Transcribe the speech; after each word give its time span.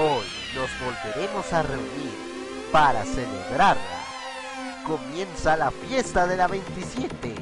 Hoy 0.00 0.24
nos 0.54 0.70
volveremos 0.78 1.52
a 1.52 1.60
reunir 1.60 2.14
para 2.70 3.04
celebrarla. 3.04 4.04
Comienza 4.86 5.56
la 5.56 5.72
fiesta 5.72 6.24
de 6.24 6.36
la 6.36 6.46
27, 6.46 7.34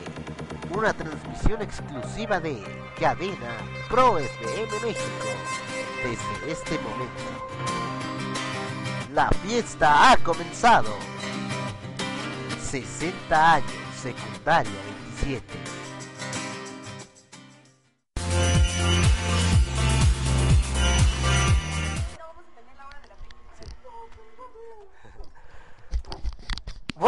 una 0.74 0.94
transmisión 0.94 1.60
exclusiva 1.60 2.40
de 2.40 2.56
Cadena 2.98 3.58
Pro 3.90 4.18
FM 4.18 4.72
México. 4.82 5.26
Desde 6.02 6.50
este 6.50 6.78
momento, 6.78 7.24
la 9.12 9.28
fiesta 9.46 10.12
ha 10.12 10.16
comenzado. 10.16 10.96
60 12.70 13.52
años, 13.52 13.70
secundaria 14.00 14.72
27. 15.20 15.65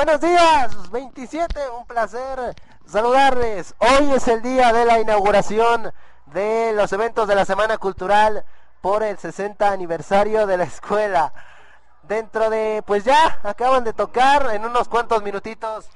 Buenos 0.08 0.22
días, 0.22 0.90
27, 0.90 1.68
un 1.78 1.84
placer 1.84 2.54
saludarles. 2.86 3.74
Hoy 3.76 4.10
es 4.14 4.26
el 4.26 4.40
día 4.40 4.72
de 4.72 4.86
la 4.86 5.00
inauguración 5.00 5.92
de 6.32 6.72
los 6.72 6.90
eventos 6.94 7.28
de 7.28 7.34
la 7.34 7.44
Semana 7.44 7.76
Cultural 7.76 8.42
por 8.80 9.02
el 9.02 9.18
60 9.18 9.70
aniversario 9.70 10.46
de 10.46 10.56
la 10.56 10.64
escuela. 10.64 11.34
Dentro 12.04 12.48
de, 12.48 12.82
pues 12.86 13.04
ya, 13.04 13.38
acaban 13.42 13.84
de 13.84 13.92
tocar 13.92 14.48
en 14.54 14.64
unos 14.64 14.88
cuantos 14.88 15.22
minutitos, 15.22 15.90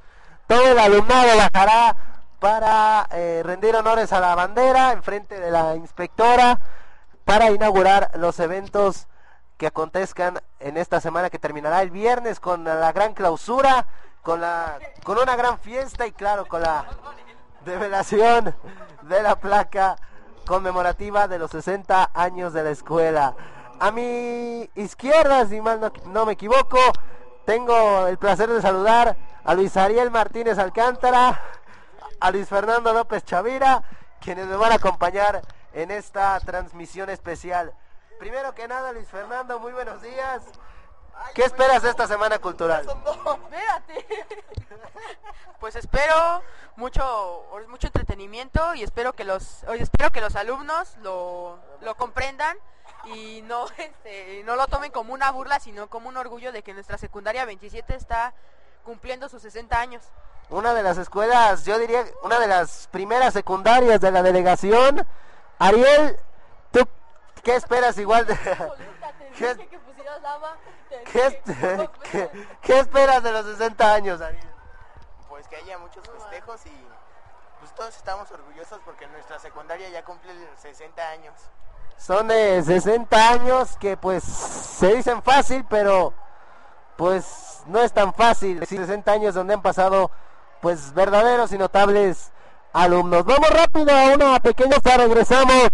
todo 0.46 0.72
el 0.72 0.78
alumnado 0.78 1.30
bajará 1.34 1.96
para 2.38 3.08
eh, 3.12 3.40
rendir 3.42 3.74
honores 3.74 4.12
a 4.12 4.20
la 4.20 4.34
bandera 4.34 4.92
en 4.92 5.02
frente 5.02 5.40
de 5.40 5.50
la 5.50 5.74
inspectora 5.74 6.60
para 7.24 7.50
inaugurar 7.50 8.10
los 8.16 8.38
eventos 8.40 9.06
que 9.62 9.68
acontezcan 9.68 10.40
en 10.58 10.76
esta 10.76 11.00
semana 11.00 11.30
que 11.30 11.38
terminará 11.38 11.82
el 11.82 11.92
viernes 11.92 12.40
con 12.40 12.64
la 12.64 12.90
gran 12.90 13.14
clausura, 13.14 13.86
con 14.20 14.40
la 14.40 14.76
con 15.04 15.18
una 15.18 15.36
gran 15.36 15.56
fiesta 15.60 16.04
y 16.04 16.10
claro, 16.10 16.46
con 16.46 16.62
la 16.62 16.84
develación 17.64 18.56
de 19.02 19.22
la 19.22 19.36
placa 19.36 19.94
conmemorativa 20.48 21.28
de 21.28 21.38
los 21.38 21.52
60 21.52 22.10
años 22.12 22.52
de 22.52 22.64
la 22.64 22.70
escuela. 22.70 23.36
A 23.78 23.92
mi 23.92 24.68
izquierda, 24.74 25.46
si 25.46 25.60
mal 25.60 25.80
no, 25.80 25.92
no 26.06 26.26
me 26.26 26.32
equivoco, 26.32 26.80
tengo 27.44 28.08
el 28.08 28.18
placer 28.18 28.48
de 28.48 28.60
saludar 28.60 29.16
a 29.44 29.54
Luis 29.54 29.76
Ariel 29.76 30.10
Martínez 30.10 30.58
Alcántara, 30.58 31.40
a 32.18 32.30
Luis 32.32 32.48
Fernando 32.48 32.92
López 32.92 33.24
Chavira, 33.24 33.84
quienes 34.20 34.48
me 34.48 34.56
van 34.56 34.72
a 34.72 34.74
acompañar 34.74 35.40
en 35.72 35.92
esta 35.92 36.40
transmisión 36.40 37.10
especial. 37.10 37.72
Primero 38.22 38.54
que 38.54 38.68
nada, 38.68 38.92
Luis 38.92 39.08
Fernando, 39.08 39.58
muy 39.58 39.72
buenos 39.72 40.00
días. 40.00 40.44
¿Qué 41.34 41.42
esperas 41.42 41.82
de 41.82 41.90
esta 41.90 42.06
semana 42.06 42.38
cultural? 42.38 42.86
Espérate. 42.88 44.06
Pues 45.58 45.74
espero 45.74 46.42
mucho 46.76 47.44
mucho 47.68 47.88
entretenimiento 47.88 48.74
y 48.74 48.84
espero 48.84 49.12
que 49.12 49.24
los 49.24 49.64
espero 49.74 50.10
que 50.10 50.20
los 50.20 50.36
alumnos 50.36 50.96
lo, 51.02 51.58
lo 51.80 51.96
comprendan 51.96 52.56
y 53.06 53.42
no 53.42 53.66
este, 53.76 54.42
no 54.44 54.54
lo 54.54 54.68
tomen 54.68 54.92
como 54.92 55.12
una 55.12 55.32
burla, 55.32 55.58
sino 55.58 55.88
como 55.88 56.08
un 56.08 56.16
orgullo 56.16 56.52
de 56.52 56.62
que 56.62 56.74
nuestra 56.74 56.98
secundaria 56.98 57.44
27 57.44 57.96
está 57.96 58.34
cumpliendo 58.84 59.28
sus 59.28 59.42
60 59.42 59.80
años. 59.80 60.04
Una 60.48 60.74
de 60.74 60.84
las 60.84 60.96
escuelas, 60.96 61.64
yo 61.64 61.76
diría, 61.76 62.04
una 62.22 62.38
de 62.38 62.46
las 62.46 62.86
primeras 62.92 63.32
secundarias 63.32 64.00
de 64.00 64.12
la 64.12 64.22
delegación. 64.22 65.04
Ariel, 65.58 66.16
¿tú 66.16 66.31
qué 67.42 67.56
esperas 67.56 67.96
igual 67.98 68.26
de... 68.26 68.36
¿Qué, 69.36 69.56
¿Qué, 71.10 71.42
qué- 72.12 72.30
qué 72.60 72.78
esperas 72.78 73.22
de 73.22 73.32
los 73.32 73.46
60 73.46 73.94
años, 73.94 74.20
Ariel? 74.20 74.46
pues 75.28 75.48
que 75.48 75.56
haya 75.56 75.78
muchos 75.78 76.06
festejos 76.06 76.66
y 76.66 76.86
pues 77.60 77.74
todos 77.74 77.96
estamos 77.96 78.30
orgullosos 78.30 78.78
porque 78.84 79.06
nuestra 79.06 79.38
secundaria 79.38 79.88
ya 79.88 80.04
cumple 80.04 80.32
60 80.60 81.08
años. 81.08 81.34
Son 81.96 82.28
de 82.28 82.62
60 82.62 83.28
años 83.30 83.76
que 83.78 83.96
pues 83.96 84.22
se 84.24 84.94
dicen 84.94 85.22
fácil, 85.22 85.64
pero 85.70 86.12
pues 86.96 87.62
no 87.66 87.80
es 87.80 87.92
tan 87.92 88.12
fácil. 88.12 88.64
60 88.66 89.10
años 89.10 89.34
donde 89.34 89.54
han 89.54 89.62
pasado 89.62 90.10
pues 90.60 90.92
verdaderos 90.92 91.52
y 91.52 91.58
notables 91.58 92.30
alumnos. 92.72 93.24
Vamos 93.24 93.50
rápido 93.50 93.90
a 93.96 94.14
una 94.14 94.40
pequeña 94.40 94.76
regresamos 94.96 95.68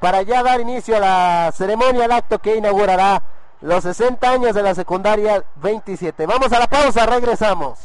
para 0.00 0.22
ya 0.22 0.42
dar 0.42 0.60
inicio 0.60 0.96
a 0.96 1.00
la 1.00 1.52
ceremonia, 1.56 2.06
al 2.06 2.12
acto 2.12 2.38
que 2.38 2.56
inaugurará 2.56 3.22
los 3.60 3.84
60 3.84 4.30
años 4.30 4.54
de 4.54 4.62
la 4.62 4.74
secundaria 4.74 5.44
27. 5.62 6.26
Vamos 6.26 6.50
a 6.52 6.58
la 6.58 6.66
pausa, 6.66 7.04
regresamos. 7.06 7.78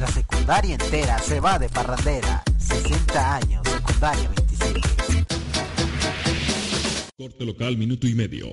La 0.00 0.08
secundaria 0.08 0.74
entera 0.74 1.18
se 1.20 1.40
va 1.40 1.58
de 1.58 1.68
parrandera. 1.68 2.42
60 2.58 3.34
años, 3.36 3.62
secundaria 3.68 4.28
27. 4.28 4.80
Corte 7.16 7.44
local, 7.44 7.76
minuto 7.76 8.08
y 8.08 8.14
medio. 8.14 8.52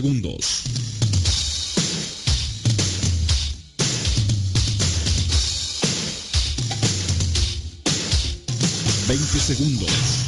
Segundos. 0.00 0.62
Veinte 9.06 9.40
segundos. 9.40 10.19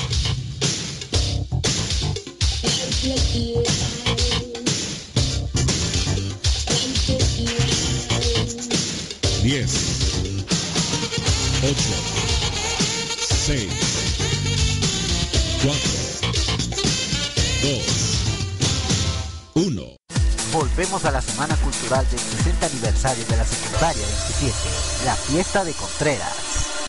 Cultural 21.92 22.10
del 22.10 22.20
60 22.20 22.66
aniversario 22.66 23.24
de 23.26 23.36
la 23.36 23.44
secundaria 23.44 24.06
27, 24.06 25.04
la 25.04 25.14
fiesta 25.14 25.62
de 25.62 25.74
Contreras. 25.74 26.88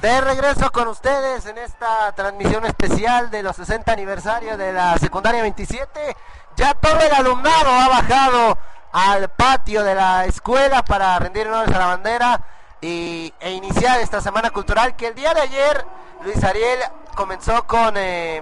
De 0.00 0.20
regreso 0.20 0.70
con 0.70 0.86
ustedes 0.86 1.46
en 1.46 1.58
esta 1.58 2.12
transmisión 2.12 2.64
especial 2.64 3.28
de 3.32 3.42
los 3.42 3.56
60 3.56 3.90
aniversarios 3.90 4.56
de 4.56 4.72
la 4.72 4.96
secundaria 4.98 5.42
27. 5.42 6.16
Ya 6.56 6.74
todo 6.74 7.00
el 7.00 7.12
alumnado 7.12 7.70
ha 7.70 7.88
bajado 7.88 8.58
al 8.92 9.28
patio 9.30 9.82
de 9.82 9.96
la 9.96 10.26
escuela 10.26 10.84
para 10.84 11.18
rendir 11.18 11.48
honores 11.48 11.74
a 11.74 11.78
la 11.80 11.86
bandera 11.86 12.40
y, 12.80 13.34
e 13.40 13.50
iniciar 13.50 13.98
esta 13.98 14.20
semana 14.20 14.50
cultural 14.50 14.94
que 14.94 15.08
el 15.08 15.16
día 15.16 15.34
de 15.34 15.40
ayer 15.40 15.84
Luis 16.22 16.44
Ariel 16.44 16.78
comenzó 17.16 17.66
con 17.66 17.94
eh, 17.96 18.40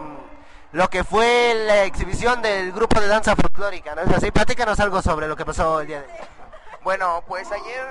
lo 0.74 0.90
que 0.90 1.04
fue 1.04 1.54
la 1.66 1.84
exhibición 1.84 2.42
del 2.42 2.72
grupo 2.72 3.00
de 3.00 3.06
danza 3.08 3.34
folclórica, 3.36 3.94
¿no 3.94 4.02
es 4.02 4.10
así? 4.10 4.30
Platícanos 4.30 4.78
algo 4.80 5.00
sobre 5.02 5.28
lo 5.28 5.36
que 5.36 5.44
pasó 5.46 5.80
el 5.80 5.86
día 5.86 6.02
de 6.02 6.12
ayer. 6.12 6.28
Bueno, 6.82 7.22
pues 7.26 7.50
ayer, 7.50 7.86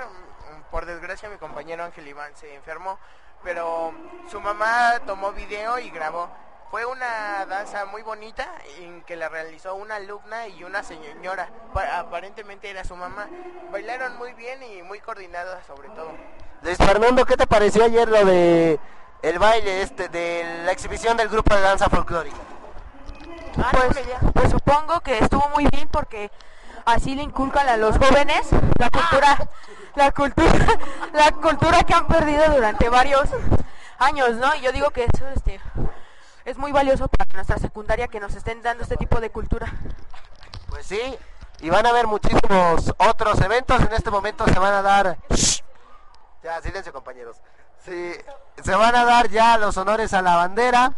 por 0.70 0.84
desgracia, 0.86 1.28
mi 1.30 1.36
compañero 1.38 1.82
Ángel 1.82 2.06
Iván 2.06 2.30
se 2.36 2.54
enfermó, 2.54 2.98
pero 3.42 3.92
su 4.30 4.40
mamá 4.40 5.00
tomó 5.06 5.32
video 5.32 5.78
y 5.78 5.90
grabó 5.90 6.28
Fue 6.70 6.84
una 6.86 7.46
danza 7.46 7.84
muy 7.86 8.02
bonita 8.02 8.46
en 8.78 9.02
que 9.04 9.16
la 9.16 9.28
realizó 9.28 9.74
una 9.76 9.96
alumna 9.96 10.48
y 10.48 10.64
una 10.64 10.82
señora. 10.82 11.48
Pa- 11.72 12.00
Aparentemente 12.00 12.68
era 12.68 12.84
su 12.84 12.96
mamá. 12.96 13.28
Bailaron 13.70 14.16
muy 14.16 14.32
bien 14.34 14.60
y 14.62 14.82
muy 14.82 14.98
coordinadas 15.00 15.64
sobre 15.66 15.88
todo. 15.90 16.10
Luis 16.62 16.76
Fernando, 16.76 17.24
¿qué 17.24 17.36
te 17.36 17.46
pareció 17.46 17.84
ayer 17.84 18.08
lo 18.08 18.24
de 18.24 18.78
el 19.22 19.38
baile 19.38 19.82
este 19.82 20.08
de 20.08 20.62
la 20.64 20.72
exhibición 20.72 21.16
del 21.16 21.28
grupo 21.28 21.54
de 21.54 21.60
danza 21.60 21.88
folclórica? 21.88 22.36
Ah, 23.58 23.70
Pues, 23.72 24.04
idea. 24.04 24.18
pues 24.32 24.50
supongo 24.50 25.00
que 25.00 25.18
estuvo 25.18 25.48
muy 25.50 25.66
bien 25.66 25.88
porque 25.88 26.30
así 26.84 27.14
le 27.14 27.22
inculcan 27.22 27.68
a 27.68 27.76
los 27.76 27.96
jóvenes 27.98 28.46
la 28.78 28.90
cultura, 28.90 29.48
la 29.94 30.12
cultura, 30.12 30.66
la 31.12 31.30
cultura 31.32 31.82
que 31.84 31.94
han 31.94 32.06
perdido 32.06 32.44
durante 32.54 32.88
varios 32.88 33.28
años, 33.98 34.32
¿no? 34.36 34.54
Y 34.56 34.60
yo 34.60 34.72
digo 34.72 34.90
que 34.90 35.04
eso 35.04 35.26
este 35.34 35.60
es 36.44 36.58
muy 36.58 36.72
valioso 36.72 37.08
para 37.08 37.30
nuestra 37.34 37.58
secundaria 37.58 38.08
que 38.08 38.20
nos 38.20 38.34
estén 38.34 38.62
dando 38.62 38.82
este 38.82 38.96
tipo 38.96 39.20
de 39.20 39.30
cultura. 39.30 39.72
Pues 40.68 40.86
sí, 40.86 41.00
y 41.60 41.70
van 41.70 41.86
a 41.86 41.90
haber 41.90 42.06
muchísimos 42.06 42.92
otros 42.98 43.40
eventos. 43.40 43.80
En 43.80 43.92
este 43.92 44.10
momento 44.10 44.44
se 44.46 44.58
van 44.58 44.74
a 44.74 44.82
dar. 44.82 45.16
Shh. 45.30 45.62
Ya, 46.42 46.60
silencio, 46.60 46.92
compañeros. 46.92 47.36
Sí, 47.84 48.12
se 48.62 48.74
van 48.74 48.94
a 48.94 49.04
dar 49.04 49.28
ya 49.30 49.56
los 49.56 49.76
honores 49.78 50.12
a 50.12 50.20
la 50.20 50.36
bandera. 50.36 50.92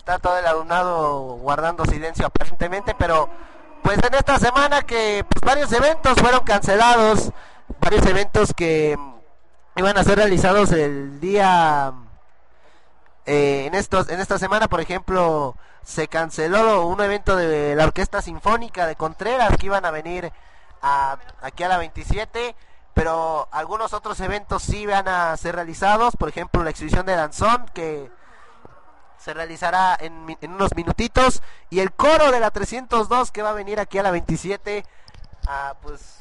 Está 0.00 0.18
todo 0.18 0.38
el 0.38 0.46
alumnado 0.46 1.20
guardando 1.42 1.84
silencio 1.84 2.24
aparentemente, 2.26 2.94
pero 2.98 3.28
pues 3.82 3.98
en 4.02 4.14
esta 4.14 4.38
semana 4.38 4.80
que 4.80 5.26
pues, 5.28 5.42
varios 5.44 5.70
eventos 5.72 6.14
fueron 6.18 6.40
cancelados, 6.40 7.30
varios 7.80 8.06
eventos 8.06 8.54
que 8.56 8.98
iban 9.76 9.98
a 9.98 10.02
ser 10.02 10.16
realizados 10.16 10.72
el 10.72 11.20
día 11.20 11.92
eh, 13.26 13.64
en 13.66 13.74
estos 13.74 14.08
en 14.08 14.20
esta 14.20 14.38
semana 14.38 14.68
por 14.68 14.80
ejemplo 14.80 15.54
se 15.84 16.08
canceló 16.08 16.86
un 16.86 17.00
evento 17.02 17.36
de 17.36 17.76
la 17.76 17.84
orquesta 17.84 18.22
sinfónica 18.22 18.86
de 18.86 18.96
Contreras 18.96 19.56
que 19.58 19.66
iban 19.66 19.84
a 19.84 19.90
venir 19.90 20.32
a- 20.82 21.18
aquí 21.42 21.62
a 21.62 21.68
la 21.68 21.76
27 21.78 22.56
pero 22.94 23.48
algunos 23.52 23.92
otros 23.92 24.18
eventos 24.20 24.62
sí 24.62 24.86
van 24.86 25.06
a 25.08 25.36
ser 25.36 25.54
realizados 25.54 26.16
por 26.16 26.28
ejemplo 26.30 26.64
la 26.64 26.70
exhibición 26.70 27.06
de 27.06 27.16
danzón 27.16 27.66
que 27.72 28.10
se 29.22 29.34
realizará 29.34 29.96
en, 30.00 30.36
en 30.40 30.52
unos 30.52 30.74
minutitos 30.74 31.42
y 31.68 31.80
el 31.80 31.92
coro 31.92 32.32
de 32.32 32.40
la 32.40 32.50
302 32.50 33.30
que 33.30 33.42
va 33.42 33.50
a 33.50 33.54
venir 33.54 33.78
aquí 33.78 33.98
a 33.98 34.02
la 34.02 34.10
27 34.10 34.84
a 35.46 35.74
pues 35.82 36.16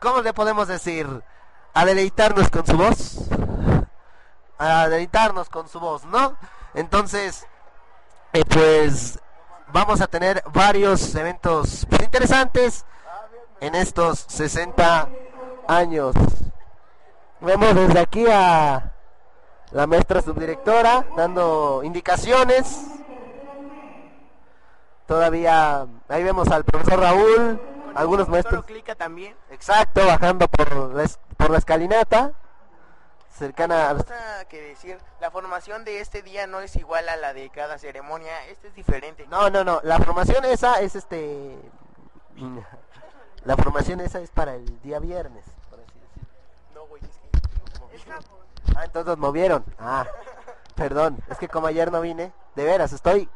cómo 0.00 0.22
le 0.22 0.32
podemos 0.32 0.66
decir 0.68 1.06
a 1.74 1.84
deleitarnos 1.84 2.48
con 2.50 2.66
su 2.66 2.76
voz 2.76 3.18
a 4.58 4.88
deleitarnos 4.88 5.48
con 5.48 5.68
su 5.68 5.78
voz, 5.80 6.04
¿no? 6.04 6.36
Entonces, 6.74 7.46
eh, 8.32 8.44
pues 8.44 9.18
vamos 9.72 10.00
a 10.00 10.08
tener 10.08 10.42
varios 10.52 11.14
eventos 11.14 11.86
pues, 11.88 12.02
interesantes 12.02 12.84
en 13.60 13.74
estos 13.74 14.24
60 14.28 15.08
años. 15.68 16.14
Vemos 17.40 17.74
desde 17.74 18.00
aquí 18.00 18.26
a 18.28 18.92
la 19.72 19.86
maestra 19.86 20.22
subdirectora 20.22 21.06
dando 21.16 21.82
indicaciones. 21.84 22.86
Todavía 25.06 25.86
ahí 26.08 26.22
vemos 26.22 26.48
al 26.48 26.64
profesor 26.64 27.00
Raúl, 27.00 27.60
algunos 27.94 28.28
maestros, 28.28 28.64
Clica 28.66 28.94
también. 28.94 29.34
exacto, 29.50 30.04
bajando 30.06 30.48
por 30.48 30.94
la, 30.94 31.02
es- 31.02 31.18
por 31.38 31.50
la 31.50 31.58
escalinata, 31.58 32.32
cercana 33.30 33.90
a 33.90 34.44
que 34.44 34.60
decir, 34.60 34.98
la 35.20 35.30
formación 35.30 35.84
de 35.84 36.00
este 36.00 36.22
día 36.22 36.46
no 36.46 36.60
es 36.60 36.76
igual 36.76 37.08
a 37.08 37.16
la 37.16 37.32
de 37.32 37.48
cada 37.48 37.78
ceremonia, 37.78 38.44
este 38.48 38.68
es 38.68 38.74
diferente. 38.74 39.26
No, 39.28 39.48
no, 39.48 39.64
no. 39.64 39.80
La 39.82 39.98
formación 39.98 40.44
esa 40.44 40.80
es 40.82 40.94
este. 40.94 41.58
La 43.44 43.56
formación 43.56 44.00
esa 44.00 44.20
es 44.20 44.30
para 44.30 44.54
el 44.56 44.80
día 44.82 44.98
viernes, 44.98 45.44
por 45.70 45.80
así 45.80 45.92
decirlo. 46.00 46.28
No, 46.74 46.86
güey, 46.86 47.02
es 47.94 48.04
que... 48.04 48.10
Ah, 48.78 48.84
entonces 48.84 49.18
movieron. 49.18 49.64
Ah, 49.80 50.06
perdón. 50.76 51.18
Es 51.28 51.36
que 51.36 51.48
como 51.48 51.66
ayer 51.66 51.90
no 51.90 52.00
vine, 52.00 52.32
de 52.54 52.64
veras, 52.64 52.92
estoy, 52.92 53.28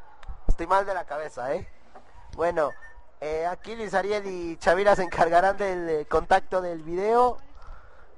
estoy 0.46 0.68
mal 0.68 0.86
de 0.86 0.94
la 0.94 1.04
cabeza, 1.04 1.52
¿eh? 1.52 1.68
Bueno, 2.36 2.70
eh, 3.20 3.44
aquí 3.46 3.74
Luis 3.74 3.92
Ariel 3.92 4.24
y 4.24 4.56
Chavira 4.58 4.94
se 4.94 5.02
encargarán 5.02 5.56
del 5.56 5.88
eh, 5.88 6.06
contacto 6.06 6.60
del 6.60 6.84
video. 6.84 7.38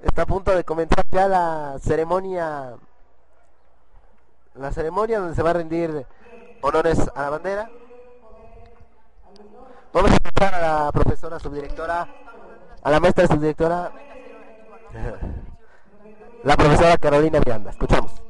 Está 0.03 0.21
a 0.21 0.25
punto 0.27 0.55
de 0.55 0.63
comenzar 0.63 1.03
ya 1.09 1.27
la 1.27 1.77
ceremonia. 1.81 2.75
La 4.53 4.71
ceremonia 4.71 5.19
donde 5.19 5.33
se 5.33 5.41
va 5.41 5.49
a 5.49 5.53
rendir 5.53 6.05
honores 6.61 7.09
a 7.15 7.23
la 7.23 7.29
bandera. 7.31 7.71
Vamos 9.91 10.11
a 10.11 10.13
escuchar 10.13 10.53
a 10.53 10.61
la 10.61 10.91
profesora 10.91 11.39
subdirectora, 11.39 12.07
a 12.83 12.91
la 12.91 12.99
maestra 12.99 13.25
subdirectora. 13.25 13.91
La 16.45 16.55
profesora 16.55 16.95
Carolina 16.99 17.39
Miranda. 17.39 17.71
Escuchamos. 17.71 18.24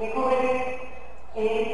De 0.00 0.08
jóvenes 0.14 1.73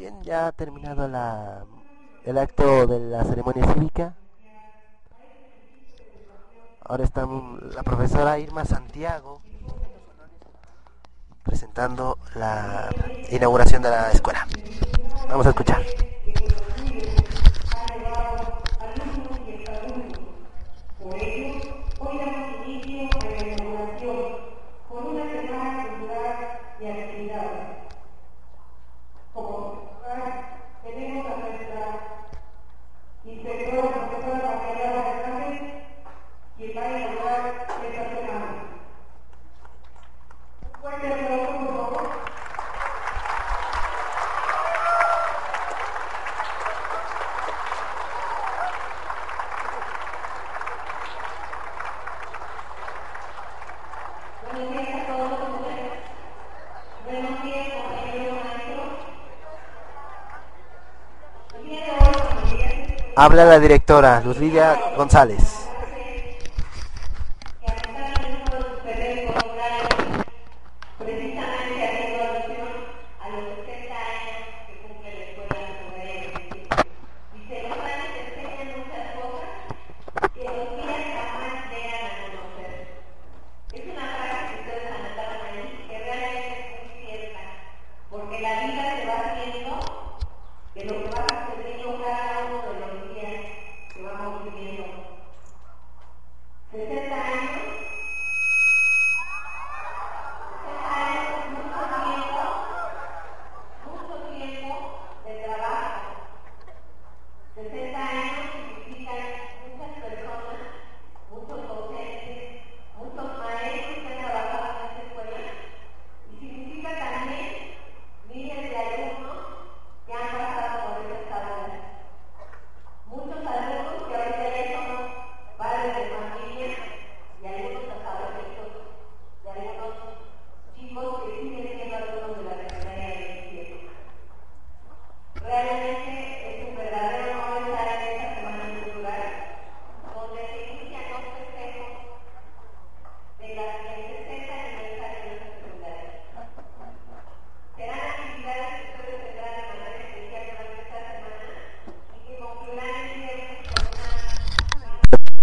Bien, 0.00 0.22
ya 0.22 0.46
ha 0.46 0.52
terminado 0.52 1.06
la, 1.08 1.66
el 2.24 2.38
acto 2.38 2.86
de 2.86 2.98
la 3.00 3.22
ceremonia 3.22 3.70
cívica. 3.74 4.14
Ahora 6.82 7.04
está 7.04 7.26
la 7.26 7.82
profesora 7.82 8.38
Irma 8.38 8.64
Santiago 8.64 9.42
presentando 11.42 12.16
la 12.34 12.88
inauguración 13.28 13.82
de 13.82 13.90
la 13.90 14.10
escuela. 14.10 14.48
Vamos 15.28 15.44
a 15.44 15.50
escuchar. 15.50 15.82
Habla 63.22 63.44
la 63.44 63.58
directora, 63.60 64.22
Luz 64.22 64.38
Lidia 64.38 64.80
González. 64.96 65.59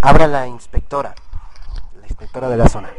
Abra 0.07 0.25
la 0.25 0.47
inspectora, 0.47 1.13
la 1.99 2.07
inspectora 2.07 2.47
de 2.47 2.55
la 2.55 2.69
zona. 2.69 2.89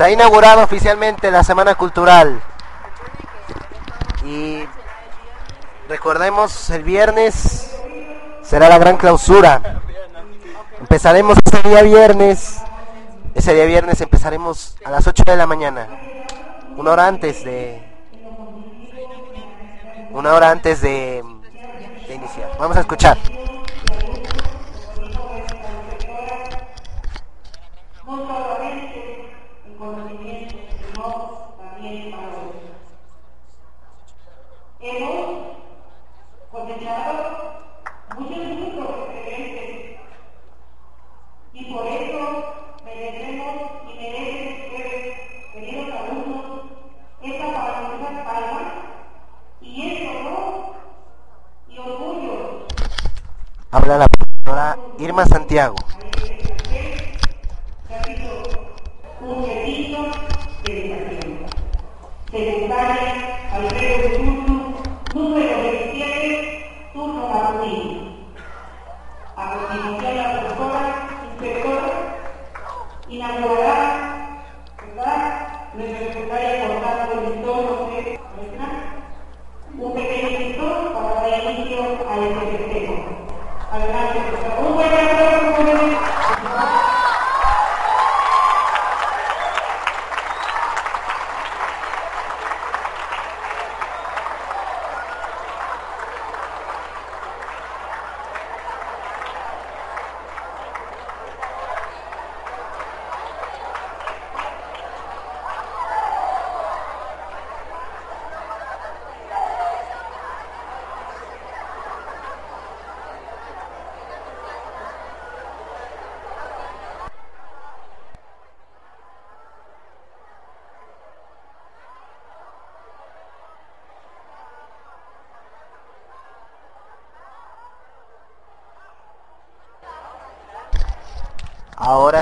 Se 0.00 0.04
ha 0.04 0.10
inaugurado 0.10 0.62
oficialmente 0.62 1.30
la 1.30 1.44
Semana 1.44 1.74
Cultural. 1.74 2.40
Y 4.24 4.64
recordemos, 5.90 6.70
el 6.70 6.84
viernes 6.84 7.70
será 8.40 8.70
la 8.70 8.78
gran 8.78 8.96
clausura. 8.96 9.82
Empezaremos 10.80 11.36
ese 11.44 11.68
día 11.68 11.82
viernes. 11.82 12.62
Ese 13.34 13.52
día 13.52 13.66
viernes 13.66 14.00
empezaremos 14.00 14.78
a 14.86 14.90
las 14.90 15.06
8 15.06 15.22
de 15.26 15.36
la 15.36 15.46
mañana. 15.46 15.86
Una 16.78 16.92
hora 16.92 17.06
antes 17.06 17.44
de. 17.44 17.82
Una 20.12 20.32
hora 20.32 20.50
antes 20.50 20.80
de 20.80 21.22
iniciar. 22.08 22.56
Vamos 22.58 22.78
a 22.78 22.80
escuchar. 22.80 23.18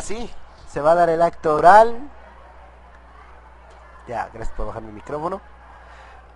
Sí, 0.09 0.31
se 0.67 0.81
va 0.81 0.93
a 0.93 0.95
dar 0.95 1.11
el 1.11 1.21
acto 1.21 1.55
oral. 1.55 1.99
Ya, 4.07 4.31
gracias 4.33 4.57
por 4.57 4.67
bajar 4.67 4.83
mi 4.83 4.93
micrófono. 4.93 5.43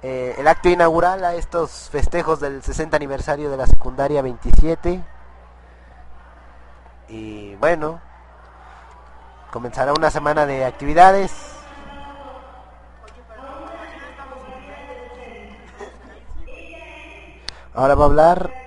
Eh, 0.03 0.35
el 0.37 0.47
acto 0.47 0.69
inaugural 0.69 1.25
a 1.25 1.35
estos 1.35 1.89
festejos 1.91 2.39
del 2.39 2.63
60 2.63 2.95
aniversario 2.95 3.51
de 3.51 3.57
la 3.57 3.67
secundaria 3.67 4.21
27. 4.21 5.03
Y 7.09 7.55
bueno, 7.57 7.99
comenzará 9.51 9.95
una 9.95 10.11
semana 10.11 10.45
de 10.45 10.67
actividades. 10.67 11.33
Ahora 17.73 17.95
va 17.95 18.03
a 18.03 18.07
hablar. 18.07 18.62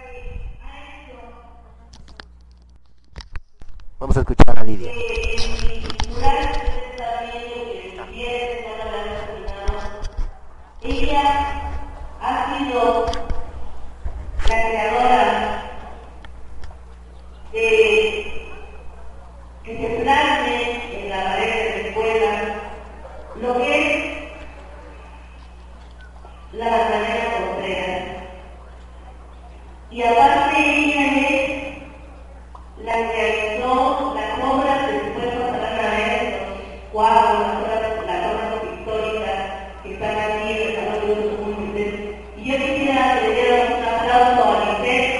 Realizó 33.15 34.13
las 34.15 34.39
obras 34.39 34.80
pasarán 35.15 35.80
a 35.80 35.89
ver 35.89 36.23
los 36.32 36.91
cuadros, 36.91 37.39
las 37.39 37.56
obras, 37.56 37.82
las 38.06 38.21
obras 38.34 38.49
pictóricas 38.62 39.39
que 39.84 39.93
están 39.93 40.15
aquí 40.17 40.51
en 40.51 40.58
el 40.62 40.75
Salón 40.75 40.99
de 41.06 41.12
Uso 41.13 41.36
Múltiples. 41.43 41.93
Y 42.38 42.39
yo 42.45 42.56
quisiera 42.58 43.19
que 43.19 43.28
le 43.28 43.34
dieran 43.36 43.73
un 43.73 43.84
aplauso 43.84 44.43
a 44.43 44.54
Lisette 44.65 45.15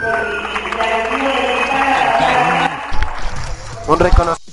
por 0.00 0.16
la 0.76 0.84
acción 0.96 1.20
de 1.24 1.28
estar 1.60 1.92
Un 3.88 3.98
reconocimiento. 3.98 4.43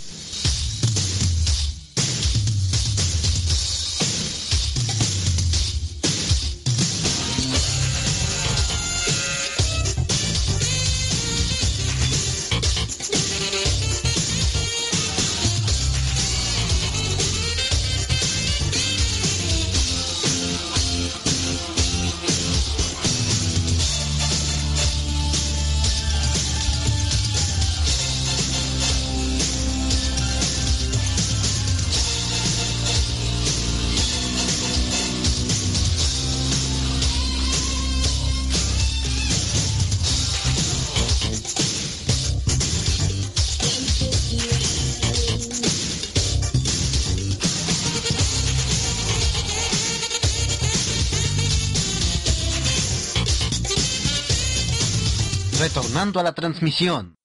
A 56.14 56.24
la 56.24 56.34
transmisión. 56.34 57.16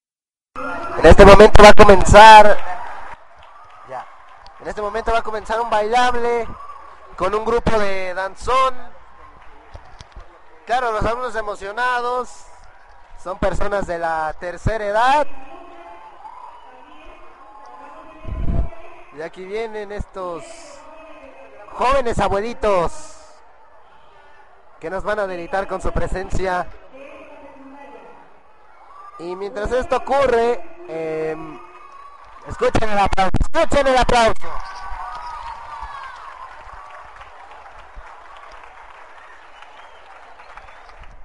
En 0.55 1.05
este 1.05 1.25
momento 1.25 1.61
va 1.61 1.69
a 1.69 1.73
comenzar. 1.73 2.57
Ya. 3.89 4.07
En 4.61 4.67
este 4.67 4.81
momento 4.81 5.11
va 5.11 5.19
a 5.19 5.23
comenzar 5.23 5.59
un 5.59 5.69
bailable 5.69 6.47
con 7.17 7.35
un 7.35 7.43
grupo 7.43 7.77
de 7.77 8.13
danzón. 8.13 8.73
Claro, 10.65 10.93
los 10.93 11.03
alumnos 11.03 11.35
emocionados 11.35 12.29
son 13.21 13.37
personas 13.39 13.87
de 13.87 13.99
la 13.99 14.33
tercera 14.39 14.85
edad. 14.85 15.27
Y 19.17 19.21
aquí 19.21 19.43
vienen 19.43 19.91
estos 19.91 20.45
jóvenes 21.73 22.19
abuelitos 22.19 23.17
que 24.79 24.89
nos 24.89 25.03
van 25.03 25.19
a 25.19 25.27
deleitar 25.27 25.67
con 25.67 25.81
su 25.81 25.91
presencia. 25.91 26.67
Y 29.19 29.35
mientras 29.35 29.71
esto 29.71 29.97
ocurre, 29.97 30.61
em, 30.87 31.59
escuchen 32.47 32.89
el 32.89 32.99
aplauso, 32.99 33.31
escuchen 33.39 33.87
el 33.87 33.97
aplauso. 33.97 34.47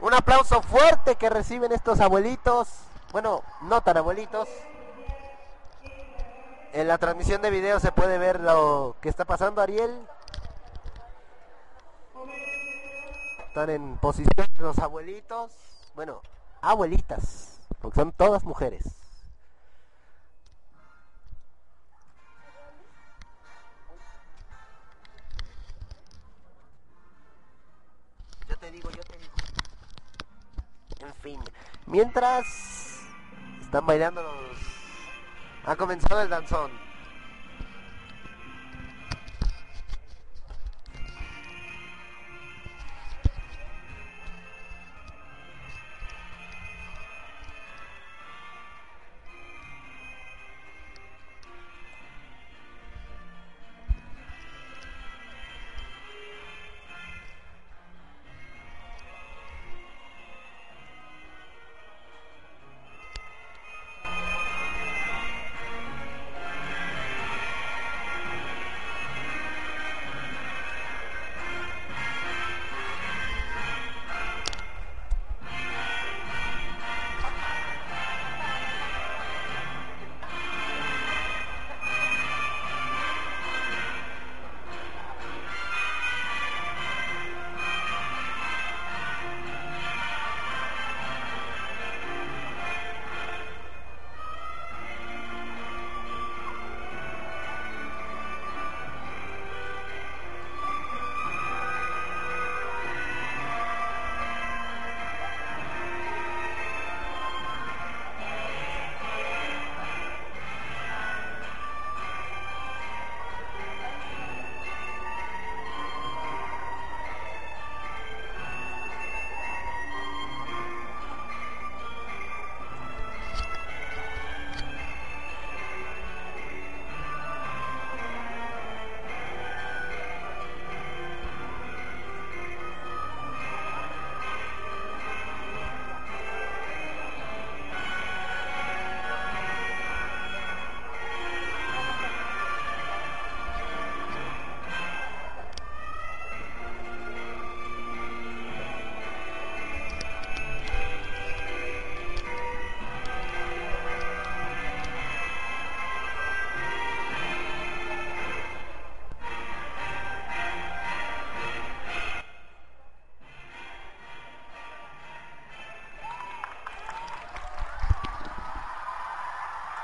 Un 0.01 0.15
aplauso 0.15 0.63
fuerte 0.63 1.17
que 1.17 1.29
reciben 1.29 1.71
estos 1.71 2.01
abuelitos, 2.01 2.69
bueno, 3.13 3.43
no 3.61 3.83
tan 3.83 3.99
abuelitos. 3.99 4.49
En 6.73 6.89
la 6.89 6.97
transmisión 6.97 7.43
de 7.43 7.51
video 7.51 7.79
se 7.79 7.93
puede 7.93 8.17
ver 8.17 8.41
lo 8.41 8.97
que 9.03 9.11
está 9.11 9.27
pasando, 9.27 9.61
Ariel. 9.61 10.09
Están 13.47 13.69
en 13.69 13.99
posición 13.99 14.47
los 14.59 14.79
abuelitos, 14.79 15.53
bueno, 15.95 16.23
abuelitas, 16.63 17.52
porque 17.83 17.97
son 17.97 18.13
todas 18.13 18.45
mujeres. 18.45 18.85
Yo 28.49 28.57
te 28.57 28.71
digo, 28.71 28.89
yo 28.91 29.03
te 29.03 29.19
digo. 29.19 29.33
En 31.01 31.15
fin, 31.17 31.41
mientras 31.87 33.03
están 33.61 33.85
bailando 33.85 34.23
los... 34.23 34.59
Ha 35.65 35.75
comenzado 35.77 36.23
el 36.23 36.29
danzón. 36.29 36.71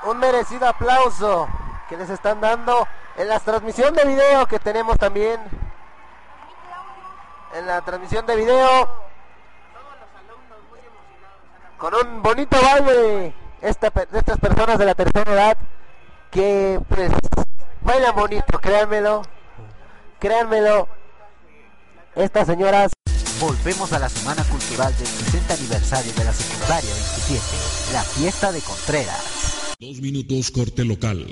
Un 0.09 0.17
merecido 0.17 0.67
aplauso 0.67 1.47
que 1.87 1.97
les 1.97 2.09
están 2.09 2.41
dando 2.41 2.87
en 3.15 3.27
la 3.27 3.39
transmisión 3.39 3.93
de 3.93 4.05
video 4.05 4.45
que 4.47 4.59
tenemos 4.59 4.97
también. 4.97 5.39
En 7.53 7.67
la 7.67 7.81
transmisión 7.81 8.25
de 8.25 8.35
video. 8.35 8.89
Con 11.77 11.93
un 11.95 12.21
bonito 12.21 12.57
baile 12.61 13.33
esta, 13.61 13.91
estas 14.13 14.37
personas 14.39 14.77
de 14.77 14.85
la 14.85 14.95
tercera 14.95 15.31
edad 15.31 15.57
que 16.29 16.79
pues 16.89 17.11
bailan 17.81 18.15
bonito, 18.15 18.59
créanmelo. 18.59 19.21
Créanmelo. 20.19 20.87
Estas 22.15 22.47
señoras 22.47 22.91
Volvemos 23.39 23.93
a 23.93 23.99
la 23.99 24.09
Semana 24.09 24.43
Cultural 24.43 24.93
del 24.97 25.07
60 25.07 25.53
aniversario 25.53 26.11
de 26.13 26.25
la 26.25 26.33
secundaria 26.33 26.93
27, 26.93 27.41
la 27.93 28.03
fiesta 28.03 28.51
de 28.51 28.59
Contreras. 28.59 29.38
Dos 29.81 30.01
minutos 30.01 30.51
corte 30.51 30.83
local. 30.83 31.25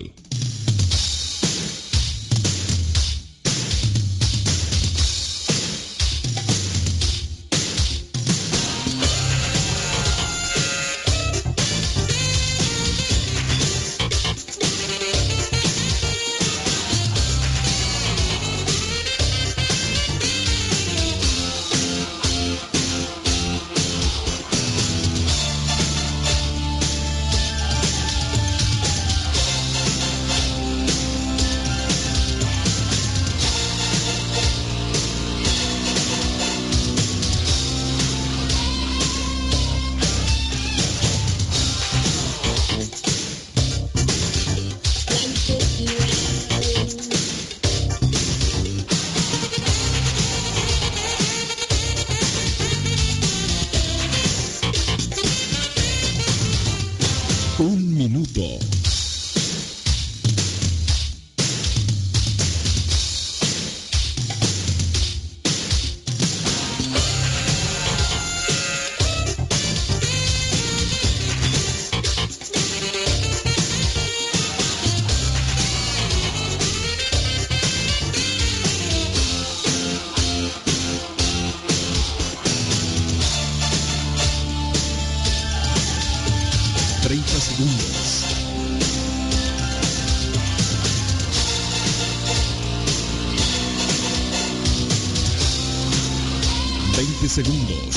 Segundos. 97.44 97.96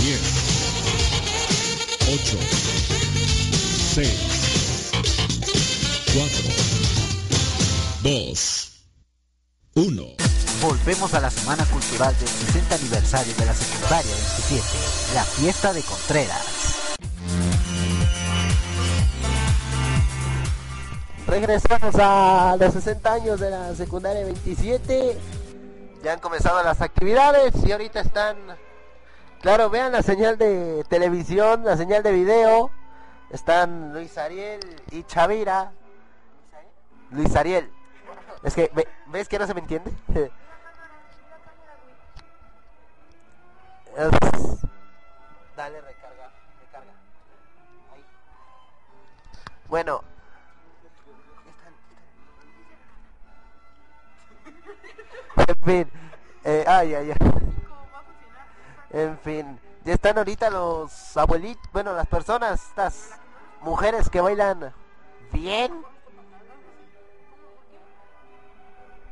Diez. 0.00 0.20
Ocho. 2.06 2.38
Seis. 3.94 4.08
Cuatro. 6.14 6.50
Dos. 8.04 8.70
Uno. 9.74 10.04
Volvemos 10.62 11.14
a 11.14 11.20
la 11.20 11.30
Semana 11.32 11.64
Cultural 11.64 12.16
del 12.20 12.28
60 12.28 12.74
aniversario 12.76 13.34
de 13.34 13.44
la 13.44 13.54
secundaria 13.54 14.14
27, 14.14 14.68
la 15.14 15.24
fiesta 15.24 15.72
de 15.72 15.82
Contreras. 15.82 16.63
Regresamos 21.34 21.96
a 21.98 22.54
los 22.60 22.72
60 22.74 23.12
años 23.12 23.40
de 23.40 23.50
la 23.50 23.74
secundaria 23.74 24.24
27. 24.24 25.18
Ya 26.04 26.12
han 26.12 26.20
comenzado 26.20 26.62
las 26.62 26.80
actividades 26.80 27.52
y 27.66 27.72
ahorita 27.72 27.98
están... 27.98 28.36
Claro, 29.42 29.68
vean 29.68 29.90
la 29.90 30.02
señal 30.04 30.38
de 30.38 30.84
televisión, 30.88 31.64
la 31.64 31.76
señal 31.76 32.04
de 32.04 32.12
video. 32.12 32.70
Están 33.30 33.92
Luis 33.92 34.16
Ariel 34.16 34.60
y 34.92 35.02
Chavira. 35.02 35.72
Luis 37.10 37.34
Ariel. 37.34 37.68
Es 38.44 38.54
que, 38.54 38.70
ve- 38.72 38.86
¿ves 39.06 39.28
que 39.28 39.40
no 39.40 39.48
se 39.48 39.54
me 39.54 39.60
entiende? 39.60 39.90
Dale, 45.56 45.80
recarga, 45.80 46.30
recarga. 46.60 46.92
Ahí. 47.92 48.04
Bueno, 49.68 50.04
En 55.46 55.56
fin, 55.56 55.92
eh, 56.44 56.64
ay, 56.66 56.94
ay, 56.94 57.10
ay. 57.10 57.16
En 58.90 59.18
fin, 59.18 59.58
ya 59.84 59.94
están 59.94 60.16
ahorita 60.18 60.50
los 60.50 61.16
abuelitos, 61.16 61.62
bueno, 61.72 61.92
las 61.92 62.06
personas, 62.06 62.68
estas 62.68 63.10
mujeres 63.60 64.08
que 64.08 64.20
bailan 64.20 64.72
bien. 65.32 65.84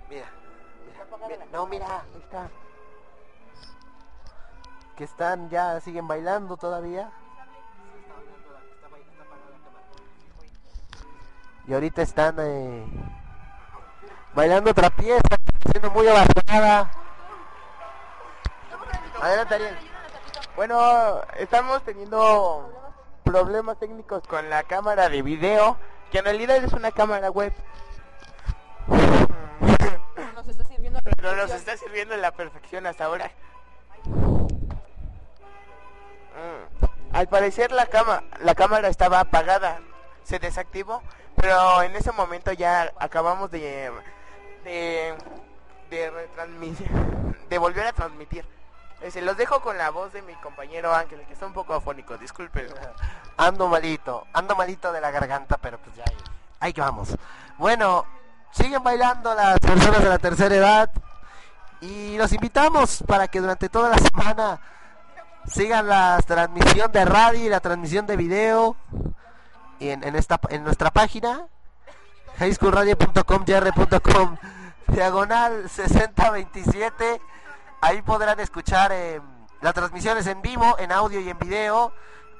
Mira, 0.09 0.27
no, 1.53 1.67
mira, 1.67 1.87
ahí 1.87 2.21
está. 2.23 2.49
Que 4.97 5.05
están, 5.05 5.51
ya 5.51 5.81
siguen 5.81 6.07
bailando 6.07 6.57
todavía. 6.57 7.11
Y 11.67 11.75
ahorita 11.75 12.03
están 12.03 12.37
eh, 12.39 12.85
bailando 14.35 14.71
otra 14.71 14.91
pieza, 14.91 15.37
siendo 15.83 15.91
muy 15.91 16.07
ovacionada. 16.07 16.91
Adelante, 19.21 19.55
Ariel. 19.55 19.77
Bueno, 20.57 21.21
estamos 21.39 21.83
teniendo 21.83 22.71
problemas 23.25 23.79
técnicos 23.79 24.27
con 24.27 24.49
la 24.49 24.63
cámara 24.65 25.09
de 25.09 25.23
video, 25.23 25.77
que 26.11 26.19
en 26.19 26.25
realidad 26.25 26.57
es 26.57 26.73
una 26.73 26.93
cámara 26.93 27.31
web. 27.31 27.53
Nos 30.35 30.49
está 30.49 30.65
sirviendo 30.65 30.99
a 30.99 31.03
la 31.05 31.11
Pero 31.17 31.37
nos 31.37 31.51
está 31.51 31.77
sirviendo 31.77 32.15
a 32.15 32.19
la 32.19 32.33
perfección 32.33 32.87
hasta 32.87 33.05
ahora. 33.07 33.31
Mm. 36.35 37.17
Al 37.17 37.29
parecer 37.29 37.73
la 37.73 37.87
cama, 37.87 38.23
la 38.41 38.55
cámara 38.55 38.89
estaba 38.89 39.21
apagada, 39.21 39.81
se 40.23 40.39
desactivó, 40.39 41.03
pero 41.37 41.83
en 41.83 41.97
ese 41.97 42.13
momento 42.13 42.53
ya 42.53 42.93
acabamos 42.99 43.51
de 43.51 43.91
de 44.65 45.15
de 45.93 46.11
retransmitir, 46.11 46.91
de 47.51 47.59
volver 47.59 47.87
a 47.87 47.93
transmitir. 47.93 48.45
Se 49.11 49.21
los 49.21 49.37
dejo 49.37 49.61
con 49.61 49.77
la 49.77 49.91
voz 49.91 50.13
de 50.13 50.23
mi 50.23 50.33
compañero 50.35 50.95
Ángel, 50.95 51.21
que 51.27 51.35
está 51.35 51.47
un 51.47 51.53
poco 51.53 51.75
afónico, 51.75 52.17
disculpen. 52.17 52.67
Ando 53.37 53.69
malito, 53.69 54.27
ando 54.33 54.57
malito 54.57 54.93
de 54.93 55.01
la 55.01 55.11
garganta, 55.11 55.59
pero 55.59 55.79
pues 55.79 55.95
ya, 55.97 56.05
ahí 56.61 56.73
que 56.73 56.81
vamos. 56.81 57.15
Bueno, 57.59 58.07
siguen 58.53 58.83
bailando 58.83 59.35
las 59.35 59.59
personas 59.59 60.03
de 60.03 60.09
la 60.09 60.19
tercera 60.19 60.55
edad 60.55 60.91
y 61.81 62.17
los 62.17 62.33
invitamos 62.33 63.05
para 63.07 63.29
que 63.29 63.41
durante 63.41 63.69
toda 63.69 63.91
la 63.91 63.99
semana 63.99 64.61
sigan 65.47 65.89
la 65.89 66.19
transmisión 66.25 66.91
de 66.91 67.05
radio 67.05 67.45
y 67.45 67.49
la 67.49 67.61
transmisión 67.61 68.07
de 68.07 68.17
video 68.17 68.77
y 69.79 69.91
en, 69.91 70.05
en 70.05 70.15
esta 70.15 70.41
en 70.49 70.63
nuestra 70.63 70.91
página 70.91 71.49
highschoolradio.com 72.39 73.45
jr.com 73.45 74.39
diagonal 74.93 75.69
6027 75.69 77.21
ahí 77.81 78.03
podrán 78.03 78.39
escuchar 78.41 78.93
eh, 78.93 79.21
las 79.61 79.75
transmisiones 79.75 80.27
en 80.27 80.41
vivo 80.43 80.77
en 80.79 80.93
audio 80.93 81.21
y 81.21 81.29
en 81.29 81.39
video 81.39 81.93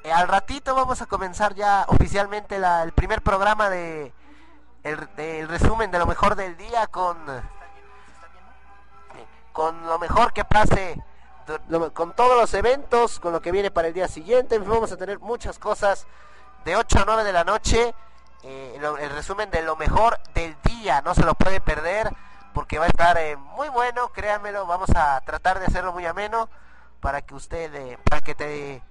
Eh, 0.05 0.11
al 0.11 0.27
ratito 0.27 0.75
vamos 0.75 1.01
a 1.01 1.05
comenzar 1.05 1.55
ya 1.55 1.85
oficialmente 1.87 2.59
la- 2.59 2.83
el 2.83 2.91
primer 2.91 3.21
programa 3.21 3.69
de 3.69 4.11
el, 4.83 4.97
del 5.15 5.47
resumen 5.47 5.91
de 5.91 5.97
lo 5.99 6.05
mejor 6.05 6.35
del 6.35 6.57
día 6.57 6.87
con 6.87 7.15
con 9.53 9.85
lo 9.87 9.99
mejor 9.99 10.33
que 10.33 10.43
pase, 10.43 10.99
con 11.93 12.13
todos 12.15 12.37
los 12.39 12.53
eventos, 12.53 13.19
con 13.19 13.31
lo 13.33 13.41
que 13.41 13.51
viene 13.51 13.69
para 13.71 13.87
el 13.87 13.93
día 13.93 14.07
siguiente. 14.07 14.57
Vamos 14.59 14.91
a 14.91 14.97
tener 14.97 15.19
muchas 15.19 15.59
cosas 15.59 16.07
de 16.65 16.75
8 16.75 16.99
a 16.99 17.05
9 17.05 17.23
de 17.23 17.31
la 17.33 17.43
noche. 17.43 17.93
eh, 18.45 18.77
lo- 18.81 18.97
el 18.97 19.09
resumen 19.11 19.49
de 19.51 19.61
lo 19.61 19.77
mejor 19.77 20.19
del 20.33 20.57
día, 20.63 21.01
no 21.01 21.13
se 21.15 21.23
lo 21.23 21.33
puede 21.33 21.61
perder 21.61 22.11
porque 22.53 22.79
va 22.79 22.85
a 22.85 22.89
estar 22.89 23.17
eh, 23.17 23.35
muy 23.35 23.69
bueno, 23.69 24.09
créanmelo. 24.09 24.65
Vamos 24.65 24.89
a 24.95 25.19
tratar 25.21 25.59
de 25.59 25.65
hacerlo 25.65 25.93
muy 25.93 26.05
ameno 26.05 26.49
para 27.01 27.21
que 27.21 27.35
usted, 27.35 27.73
eh, 27.75 27.97
para 28.09 28.21
que 28.21 28.35
te 28.35 28.81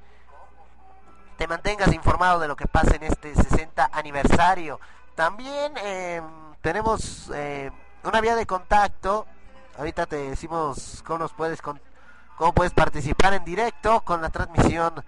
te 1.38 1.48
mantengas 1.48 1.92
informado 1.92 2.38
de 2.38 2.46
lo 2.46 2.54
que 2.56 2.66
pasa 2.66 2.94
en 2.94 3.02
este 3.04 3.34
60 3.34 3.90
aniversario. 3.92 4.78
También 5.16 5.72
eh, 5.78 6.22
tenemos 6.60 7.30
eh, 7.34 7.70
una 8.04 8.20
vía 8.20 8.36
de 8.36 8.46
contacto. 8.46 9.26
Ahorita 9.78 10.06
te 10.06 10.16
decimos 10.16 11.02
cómo 11.06 11.20
nos 11.20 11.32
puedes 11.32 11.60
con- 11.62 11.80
cómo 12.36 12.52
puedes 12.52 12.72
participar 12.72 13.32
en 13.34 13.44
directo 13.44 14.02
con 14.02 14.20
la 14.22 14.28
transmisión 14.28 15.04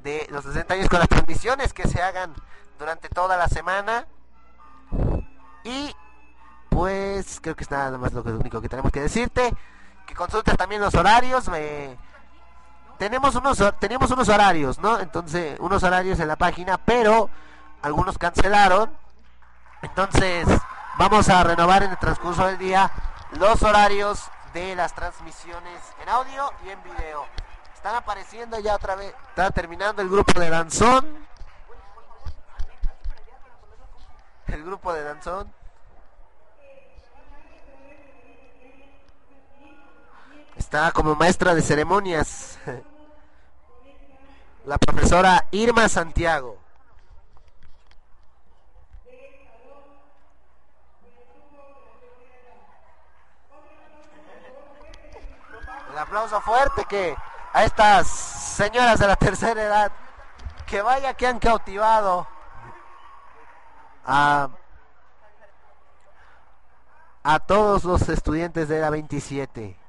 de 0.00 0.26
los 0.30 0.44
60 0.44 0.74
años 0.74 0.88
con 0.88 0.98
las 0.98 1.08
transmisiones 1.08 1.72
que 1.72 1.86
se 1.88 2.02
hagan 2.02 2.34
durante 2.78 3.08
toda 3.08 3.36
la 3.36 3.48
semana. 3.48 4.06
Y 5.62 5.94
pues 6.74 7.38
creo 7.40 7.54
que 7.54 7.62
es 7.64 7.70
nada 7.70 7.96
más 7.96 8.12
lo 8.12 8.22
que- 8.24 8.30
lo 8.30 8.38
único 8.38 8.60
que 8.60 8.68
tenemos 8.68 8.90
que 8.90 9.00
decirte. 9.00 9.54
Que 10.06 10.14
consultes 10.14 10.56
también 10.56 10.80
los 10.80 10.94
horarios. 10.94 11.48
me- 11.48 11.96
tenemos 12.98 13.34
unos 13.34 13.58
teníamos 13.80 14.10
unos 14.10 14.28
horarios, 14.28 14.78
¿no? 14.78 14.98
Entonces, 15.00 15.58
unos 15.60 15.82
horarios 15.82 16.18
en 16.20 16.28
la 16.28 16.36
página, 16.36 16.78
pero 16.78 17.28
algunos 17.82 18.18
cancelaron. 18.18 18.96
Entonces, 19.82 20.46
vamos 20.98 21.28
a 21.28 21.42
renovar 21.44 21.82
en 21.82 21.90
el 21.92 21.98
transcurso 21.98 22.46
del 22.46 22.58
día 22.58 22.90
los 23.32 23.62
horarios 23.62 24.24
de 24.52 24.74
las 24.76 24.94
transmisiones 24.94 25.80
en 26.02 26.08
audio 26.08 26.50
y 26.64 26.70
en 26.70 26.82
video. 26.84 27.26
Están 27.74 27.96
apareciendo 27.96 28.58
ya 28.60 28.74
otra 28.76 28.94
vez. 28.94 29.14
Está 29.30 29.50
terminando 29.50 30.00
el 30.02 30.08
grupo 30.08 30.38
de 30.40 30.48
danzón. 30.50 31.26
El 34.46 34.64
grupo 34.64 34.92
de 34.92 35.02
danzón. 35.02 35.52
Está 40.56 40.92
como 40.92 41.14
maestra 41.14 41.54
de 41.54 41.62
ceremonias. 41.62 42.58
La 44.64 44.78
profesora 44.78 45.46
Irma 45.50 45.88
Santiago. 45.88 46.58
El 55.92 55.98
aplauso 55.98 56.40
fuerte 56.40 56.84
que 56.86 57.14
a 57.52 57.64
estas 57.64 58.08
señoras 58.08 58.98
de 58.98 59.06
la 59.06 59.16
tercera 59.16 59.62
edad 59.62 59.92
que 60.66 60.82
vaya 60.82 61.14
que 61.14 61.26
han 61.26 61.38
cautivado 61.38 62.26
a, 64.04 64.48
a 67.22 67.38
todos 67.40 67.84
los 67.84 68.08
estudiantes 68.08 68.68
de 68.68 68.80
la 68.80 68.90
27. 68.90 69.83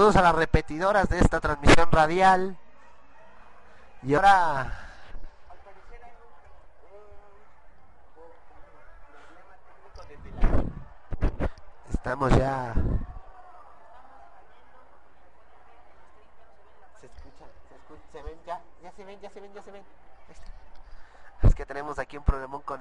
Todos 0.00 0.16
a 0.16 0.22
las 0.22 0.34
repetidoras 0.34 1.10
de 1.10 1.18
esta 1.18 1.40
transmisión 1.40 1.92
radial. 1.92 2.56
Y 4.02 4.14
ahora 4.14 4.88
estamos 11.90 12.30
ya 12.30 12.72
se 16.98 17.04
escuchan, 17.04 17.48
se 17.68 17.74
escuchan, 17.74 18.02
se 18.10 18.22
ven 18.22 18.38
ya, 18.46 18.58
ya 18.82 18.92
se 18.92 19.04
ven, 19.04 19.20
ya 19.20 19.28
se 19.28 19.40
ven, 19.42 19.52
ya 19.52 19.62
se 19.62 19.70
ven. 19.70 19.84
Es 21.42 21.54
que 21.54 21.66
tenemos 21.66 21.98
aquí 21.98 22.16
un 22.16 22.24
problemón 22.24 22.62
con 22.62 22.80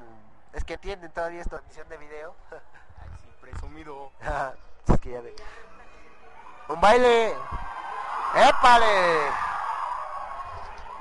es 0.54 0.64
que 0.64 0.76
entienden 0.76 1.12
todavía 1.12 1.42
esta 1.42 1.58
transmisión 1.58 1.90
de 1.90 1.98
video. 1.98 2.34
Sí, 2.50 3.30
presumido. 3.42 4.10
es 4.88 5.00
que 5.02 5.12
ya 5.12 5.22
de... 5.22 5.36
Un 6.70 6.80
baile. 6.80 7.36
¡Épale! 8.36 9.32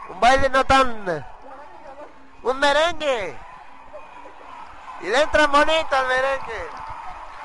Un 0.08 0.18
baile 0.18 0.48
no 0.48 0.64
tan... 0.64 1.26
Un 2.42 2.58
merengue. 2.58 3.36
Y 5.02 5.06
le 5.06 5.22
entra 5.22 5.46
bonito 5.46 5.94
al 5.94 6.06
merengue. 6.06 6.70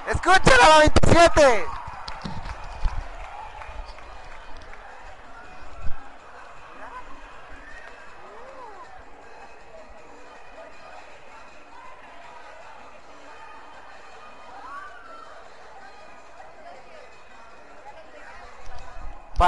¡Escúchala, 0.07 0.69
la 0.69 0.77
27! 0.79 1.67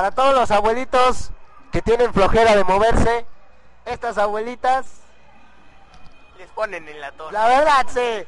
Para 0.06 0.16
todos 0.16 0.36
los 0.36 0.52
abuelitos 0.52 1.32
que 1.72 1.82
tienen 1.82 2.14
flojera 2.14 2.56
de 2.56 2.64
moverse, 2.64 3.26
estas 3.86 4.20
abuelitas, 4.20 4.86
Les 6.38 6.48
ponen 6.52 6.88
en 6.88 7.02
la 7.02 7.12
torre. 7.14 7.34
la 7.34 7.48
verdad, 7.48 7.86
sí. 7.92 8.24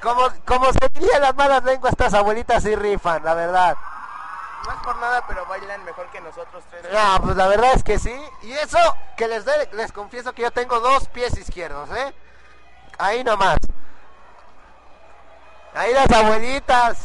Como, 0.00 0.22
como 0.46 0.66
se 0.72 0.78
diría 0.94 1.16
en 1.16 1.22
las 1.22 1.34
malas 1.34 1.64
lenguas, 1.64 1.94
estas 1.94 2.14
abuelitas 2.14 2.62
sí 2.62 2.76
rifan, 2.76 3.24
la 3.24 3.34
verdad. 3.34 3.76
No 4.64 4.72
es 4.72 4.78
por 4.84 4.96
nada, 4.98 5.24
pero 5.26 5.44
bailan 5.46 5.82
mejor 5.84 6.08
que 6.12 6.20
nosotros 6.20 6.62
tres. 6.70 6.86
No, 6.92 7.22
pues 7.22 7.34
la 7.36 7.48
verdad 7.48 7.72
es 7.74 7.82
que 7.82 7.98
sí. 7.98 8.14
Y 8.42 8.52
eso 8.52 8.78
que 9.16 9.26
les 9.26 9.44
dé- 9.44 9.68
les 9.72 9.90
confieso 9.90 10.32
que 10.32 10.42
yo 10.42 10.52
tengo 10.52 10.78
dos 10.78 11.08
pies 11.08 11.36
izquierdos, 11.36 11.90
¿eh? 11.90 12.14
Ahí 12.98 13.24
nomás. 13.24 13.56
Ahí 15.74 15.92
las 15.92 16.08
abuelitas. 16.12 16.98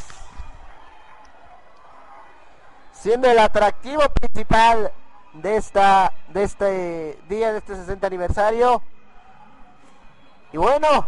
Siendo 3.06 3.30
el 3.30 3.38
atractivo 3.38 4.02
principal 4.10 4.92
de 5.34 5.58
esta 5.58 6.12
de 6.30 6.42
este 6.42 7.20
día 7.30 7.52
de 7.52 7.60
este 7.60 7.76
60 7.76 8.08
aniversario. 8.08 8.82
Y 10.52 10.58
bueno, 10.58 11.06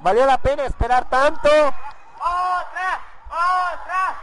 valió 0.00 0.26
la 0.26 0.36
pena 0.36 0.64
esperar 0.66 1.08
tanto. 1.08 1.48
¡Otra! 1.48 3.00
¡Otra! 3.30 4.14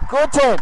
Escuchen. 0.00 0.56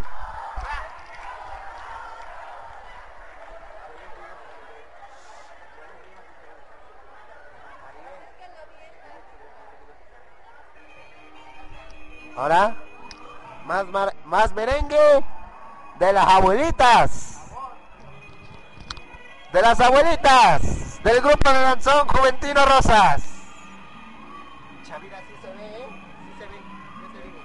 Ahora, 12.37 12.77
más, 13.67 13.85
mar- 13.87 14.15
más 14.25 14.53
merengue 14.53 15.25
de 16.05 16.13
las 16.13 16.27
abuelitas. 16.29 17.41
De 19.53 19.63
las 19.63 19.81
abuelitas. 19.81 21.03
Del 21.03 21.21
grupo 21.21 21.51
de 21.51 21.61
danzón 21.61 22.07
Juventino 22.09 22.65
Rosas. 22.67 23.23
Chavira, 24.87 25.19
sí 25.21 25.35
se 25.41 25.49
ve, 25.49 25.67
¿eh? 25.67 25.87
Sí 25.89 26.39
se 26.39 26.47
ve. 26.47 26.57
¿qué 27.01 27.19
te 27.19 27.29
digo? 27.29 27.39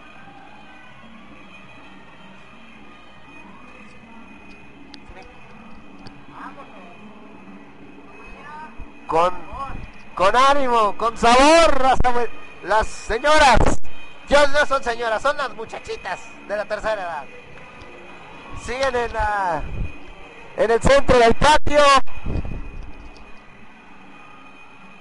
con, 9.07 9.33
con 10.15 10.35
ánimo, 10.35 10.95
con 10.97 11.17
sabor, 11.17 11.81
las, 11.81 11.99
abue- 11.99 12.29
las 12.63 12.87
señoras. 12.87 13.57
Yo 14.27 14.47
no 14.49 14.65
son 14.67 14.83
señoras, 14.83 15.21
son 15.21 15.35
las 15.37 15.53
muchachitas 15.55 16.19
de 16.47 16.55
la 16.55 16.65
tercera 16.65 17.01
edad. 17.01 17.25
Siguen 18.63 18.95
en, 18.95 19.13
la, 19.13 19.63
en 20.57 20.71
el 20.71 20.81
centro 20.81 21.17
del 21.17 21.33
patio. 21.35 21.79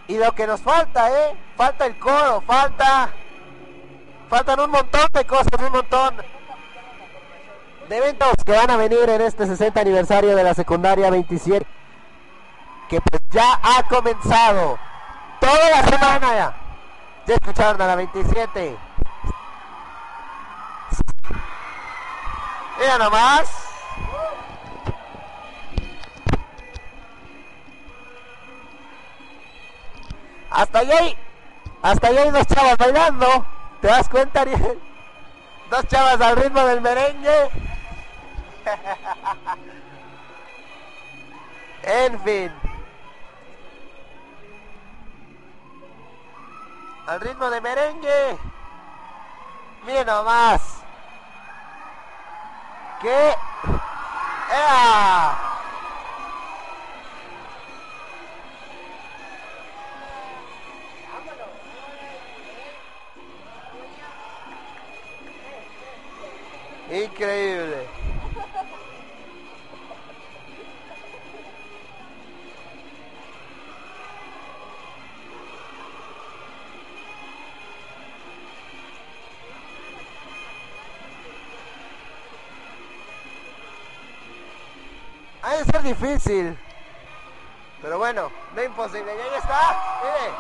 Y 0.08 0.16
lo 0.16 0.32
que 0.32 0.46
nos 0.46 0.60
falta, 0.60 1.10
¿eh? 1.10 1.36
Falta 1.56 1.86
el 1.86 1.98
coro, 1.98 2.42
falta... 2.46 3.10
Faltan 4.30 4.60
un 4.60 4.70
montón 4.70 5.06
de 5.12 5.24
cosas, 5.24 5.48
un 5.58 5.72
montón 5.72 6.16
de 7.88 7.96
eventos 7.96 8.28
que 8.44 8.52
van 8.52 8.70
a 8.70 8.76
venir 8.76 9.08
en 9.08 9.22
este 9.22 9.46
60 9.46 9.80
aniversario 9.80 10.36
de 10.36 10.44
la 10.44 10.52
secundaria 10.52 11.08
27 11.08 11.66
que 12.88 13.00
pues 13.02 13.22
ya 13.30 13.60
ha 13.62 13.82
comenzado 13.84 14.78
toda 15.40 15.70
la 15.70 15.84
semana 15.84 16.34
ya. 16.34 16.56
Ya 17.26 17.34
escucharon 17.34 17.80
a 17.82 17.86
la 17.86 17.96
27. 17.96 18.76
Mira 22.78 22.98
nomás. 22.98 23.50
Hasta 30.50 30.78
allá 30.78 30.98
hay, 30.98 31.16
hasta 31.82 32.06
allá 32.08 32.22
hay 32.22 32.30
dos 32.30 32.46
chavas 32.46 32.76
bailando. 32.76 33.46
¿Te 33.80 33.88
das 33.88 34.08
cuenta, 34.08 34.40
Ariel? 34.40 34.80
Dos 35.70 35.86
chavas 35.88 36.20
al 36.20 36.36
ritmo 36.36 36.60
del 36.64 36.80
merengue. 36.80 37.50
En 41.82 42.20
fin. 42.20 42.52
Al 47.06 47.20
ritmo 47.20 47.48
de 47.48 47.60
merengue. 47.62 48.38
Miren 49.86 50.06
nomás. 50.06 50.77
¿Qué? 53.00 53.34
¡Ea! 54.50 55.38
Increíble. 66.90 67.67
Difícil. 85.98 86.58
Pero 87.82 87.98
bueno, 87.98 88.30
no 88.54 88.62
imposible. 88.62 89.14
Y 89.14 89.20
ahí 89.20 89.38
está. 89.38 89.76
Mire. 90.02 90.34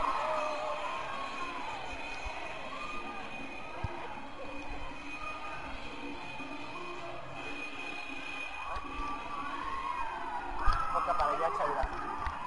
Enfoca 10.86 11.18
para 11.18 11.30
allá, 11.30 11.48
Chaira. 11.58 11.88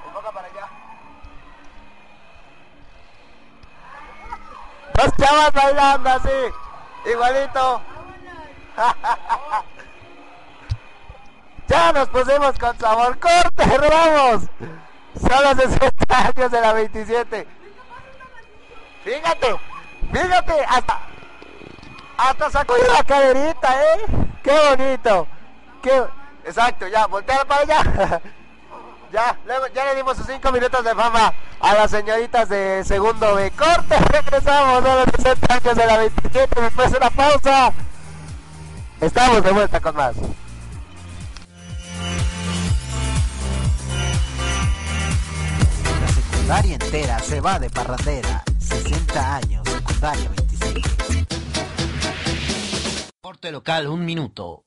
Enfoca 0.07 0.31
para 0.31 0.47
allá. 0.47 0.69
Dos 4.95 5.17
chavas 5.17 5.53
bailando 5.53 6.09
así. 6.09 6.53
Igualito. 7.05 7.81
Ya 11.71 11.93
nos 11.93 12.09
pusimos 12.09 12.59
con 12.59 12.77
sabor. 12.77 13.17
¡Corte! 13.17 13.77
¡Robamos! 13.77 14.43
Son 15.15 15.43
los 15.43 15.71
60 15.71 16.17
años 16.17 16.51
de 16.51 16.61
la 16.61 16.73
27. 16.73 17.47
Fíjate, 19.05 19.55
fíjate, 20.11 20.65
hasta, 20.67 20.99
hasta 22.17 22.51
sacudió 22.51 22.91
la 22.91 23.03
caderita, 23.05 23.83
¿eh? 23.83 23.99
¡Qué 24.43 24.51
bonito! 24.69 25.27
¡Qué... 25.81 26.03
Exacto, 26.43 26.87
ya, 26.87 27.07
voltea 27.07 27.45
para 27.45 27.61
allá. 27.61 28.21
ya, 29.13 29.37
luego, 29.45 29.67
ya 29.67 29.85
le 29.85 29.95
dimos 29.95 30.17
sus 30.17 30.27
5 30.27 30.51
minutos 30.51 30.83
de 30.83 30.93
fama 30.93 31.33
a 31.61 31.73
las 31.73 31.89
señoritas 31.89 32.49
de 32.49 32.83
segundo 32.83 33.35
B. 33.35 33.49
¡Corte! 33.51 33.95
Regresamos 34.11 34.83
a 34.83 34.95
los 34.95 35.05
60 35.15 35.53
años 35.53 35.75
de 35.77 35.85
la 35.85 35.97
27 35.97 36.61
después 36.61 36.91
de 36.91 36.97
una 36.97 37.09
pausa. 37.11 37.71
Estamos 38.99 39.41
de 39.41 39.51
vuelta 39.51 39.79
con 39.79 39.95
más. 39.95 40.15
Secundaria 46.41 46.73
entera 46.73 47.19
se 47.19 47.39
va 47.39 47.59
de 47.59 47.69
parrandera. 47.69 48.43
60 48.57 49.35
años, 49.35 49.61
secundaria 49.69 50.29
27. 50.29 50.81
Corte 53.21 53.51
local, 53.51 53.87
un 53.87 54.03
minuto. 54.03 54.63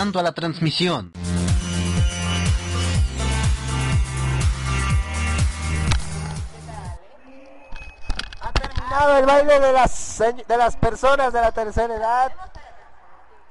A 0.00 0.22
la 0.22 0.32
transmisión. 0.32 1.12
Ha 8.40 8.52
terminado 8.52 9.18
el 9.18 9.26
baile 9.26 9.60
de 9.60 9.72
las, 9.74 10.18
de 10.48 10.56
las 10.56 10.76
personas 10.76 11.34
de 11.34 11.42
la 11.42 11.52
tercera 11.52 11.94
edad. 11.94 12.32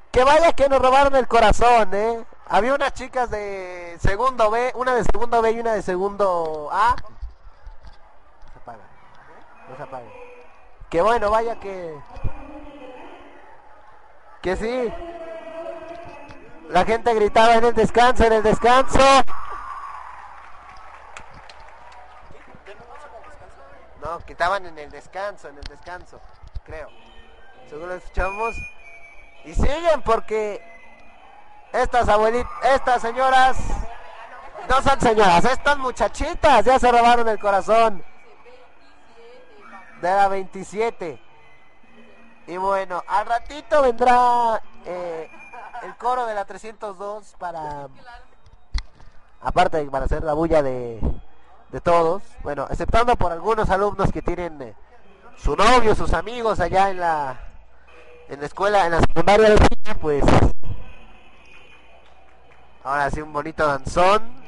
Que 0.10 0.24
vaya 0.24 0.52
que 0.54 0.68
nos 0.70 0.82
robaron 0.82 1.16
el 1.16 1.28
corazón, 1.28 1.94
¿eh? 1.94 2.26
Había 2.48 2.74
unas 2.74 2.94
chicas 2.96 3.30
de 3.30 3.96
segundo 4.02 4.50
B, 4.50 4.72
una 4.74 4.96
de 4.96 5.04
segundo 5.04 5.44
B 5.44 5.52
y 5.52 5.60
una 5.60 5.74
de 5.74 5.84
segundo 5.84 6.70
A. 6.72 6.96
No 6.96 8.54
se 8.54 8.60
apaga. 8.60 8.84
No 9.70 9.78
se 9.78 9.84
apaga. 9.84 10.08
Que 10.90 11.04
bueno, 11.04 11.30
vaya 11.30 11.60
que... 11.60 11.96
Que 14.42 14.56
sí. 14.56 14.92
La 16.70 16.86
gente 16.86 17.16
gritaba 17.16 17.56
en 17.56 17.66
el 17.66 17.74
descanso, 17.74 18.26
en 18.26 18.34
el 18.34 18.44
descanso. 18.44 19.00
No, 24.04 24.20
que 24.20 24.34
estaban 24.34 24.68
en 24.68 24.78
el 24.78 24.92
descanso, 24.92 25.50
en 25.50 25.58
el 25.58 25.64
descanso, 25.64 26.22
creo. 26.64 26.90
Según 27.70 27.90
lo 27.90 27.96
escuchamos. 27.96 28.56
Y 29.46 29.56
siguen 29.56 30.04
porque 30.04 30.62
estas 31.74 32.08
abuelitas, 32.08 32.52
estas 32.64 33.02
señoras, 33.02 33.58
no 34.70 34.82
son 34.84 35.02
señoras, 35.02 35.46
estas 35.46 35.78
muchachitas 35.80 36.64
ya 36.66 36.78
se 36.78 36.92
robaron 36.92 37.28
el 37.30 37.40
corazón 37.40 38.04
de 40.02 40.12
la 40.12 40.28
27. 40.28 41.20
Y 42.46 42.58
bueno, 42.58 43.04
al 43.08 43.26
ratito 43.26 43.82
vendrá 43.82 44.62
eh, 44.86 45.32
el 45.84 45.96
coro 45.98 46.26
de 46.26 46.34
la 46.34 46.46
302 46.46 47.36
para, 47.38 47.88
aparte 49.42 49.84
para 49.86 50.06
hacer 50.06 50.24
la 50.24 50.34
bulla 50.34 50.62
de, 50.62 51.00
de 51.72 51.82
todos, 51.82 52.24
bueno, 52.44 52.68
exceptando 52.70 53.16
por 53.16 53.32
algunos 53.32 53.70
alumnos 53.70 54.12
que 54.12 54.22
tienen 54.22 54.62
eh, 54.62 54.76
su 55.38 55.56
novio, 55.56 55.96
sus 55.96 56.14
amigos 56.14 56.60
allá 56.60 56.90
en 56.90 57.00
la 57.00 57.40
en 58.30 58.40
la 58.40 58.46
escuela, 58.46 58.86
en 58.86 58.92
la 58.92 59.00
secundaria 59.00 59.50
de 59.50 59.96
pues 59.96 60.24
ahora 62.84 63.10
sí 63.10 63.22
un 63.22 63.34
bonito 63.34 63.66
danzón. 63.66 64.40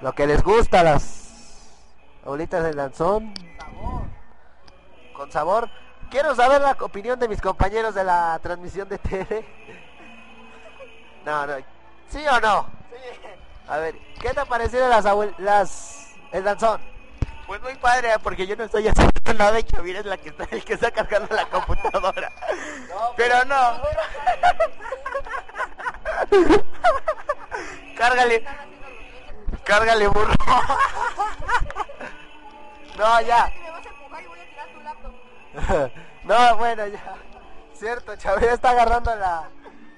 Lo 0.00 0.12
que 0.12 0.26
les 0.26 0.42
gusta 0.42 0.84
las 0.84 1.72
abuelitas 2.24 2.62
del 2.62 2.76
danzón. 2.76 3.34
Con 5.14 5.32
sabor. 5.32 5.68
Quiero 6.10 6.34
saber 6.34 6.60
la 6.60 6.76
opinión 6.80 7.18
de 7.18 7.28
mis 7.28 7.40
compañeros 7.40 7.94
de 7.94 8.04
la 8.04 8.38
transmisión 8.42 8.88
de 8.88 8.98
TV. 8.98 9.46
No, 11.24 11.46
no. 11.46 11.56
¿Sí 12.08 12.24
o 12.26 12.40
no? 12.40 12.66
A 13.68 13.76
ver, 13.78 13.94
¿qué 14.20 14.30
te 14.30 14.46
parecieron 14.46 14.88
las 14.88 15.04
las 15.38 16.14
el 16.32 16.42
danzón? 16.42 16.80
Pues 17.46 17.60
muy 17.62 17.74
padre, 17.76 18.12
¿eh? 18.12 18.18
porque 18.22 18.46
yo 18.46 18.56
no 18.56 18.64
estoy 18.64 18.88
haciendo 18.88 19.34
nada 19.34 19.58
y 19.58 19.64
Javier 19.64 19.96
es 19.96 20.06
la 20.06 20.16
que 20.16 20.30
está, 20.30 20.44
el 20.50 20.64
que 20.64 20.74
está 20.74 20.90
cargando 20.90 21.34
la 21.34 21.46
computadora. 21.46 22.32
Pero 23.16 23.44
no. 23.44 23.80
Cárgale. 27.96 28.44
Cárgale, 29.64 30.08
burro. 30.08 30.34
No, 32.98 33.20
ya. 33.20 33.52
me 33.62 33.70
vas 33.70 33.86
a 33.86 33.88
empujar 33.90 34.22
y 34.24 34.26
voy 34.26 34.40
a 34.40 34.44
tirar 34.44 34.68
tu 34.74 34.80
laptop. 34.80 35.12
no, 36.24 36.56
bueno, 36.56 36.86
ya. 36.86 37.14
Cierto, 37.74 38.16
Chavira 38.16 38.54
está 38.54 38.70
agarrando 38.70 39.14
la... 39.14 39.48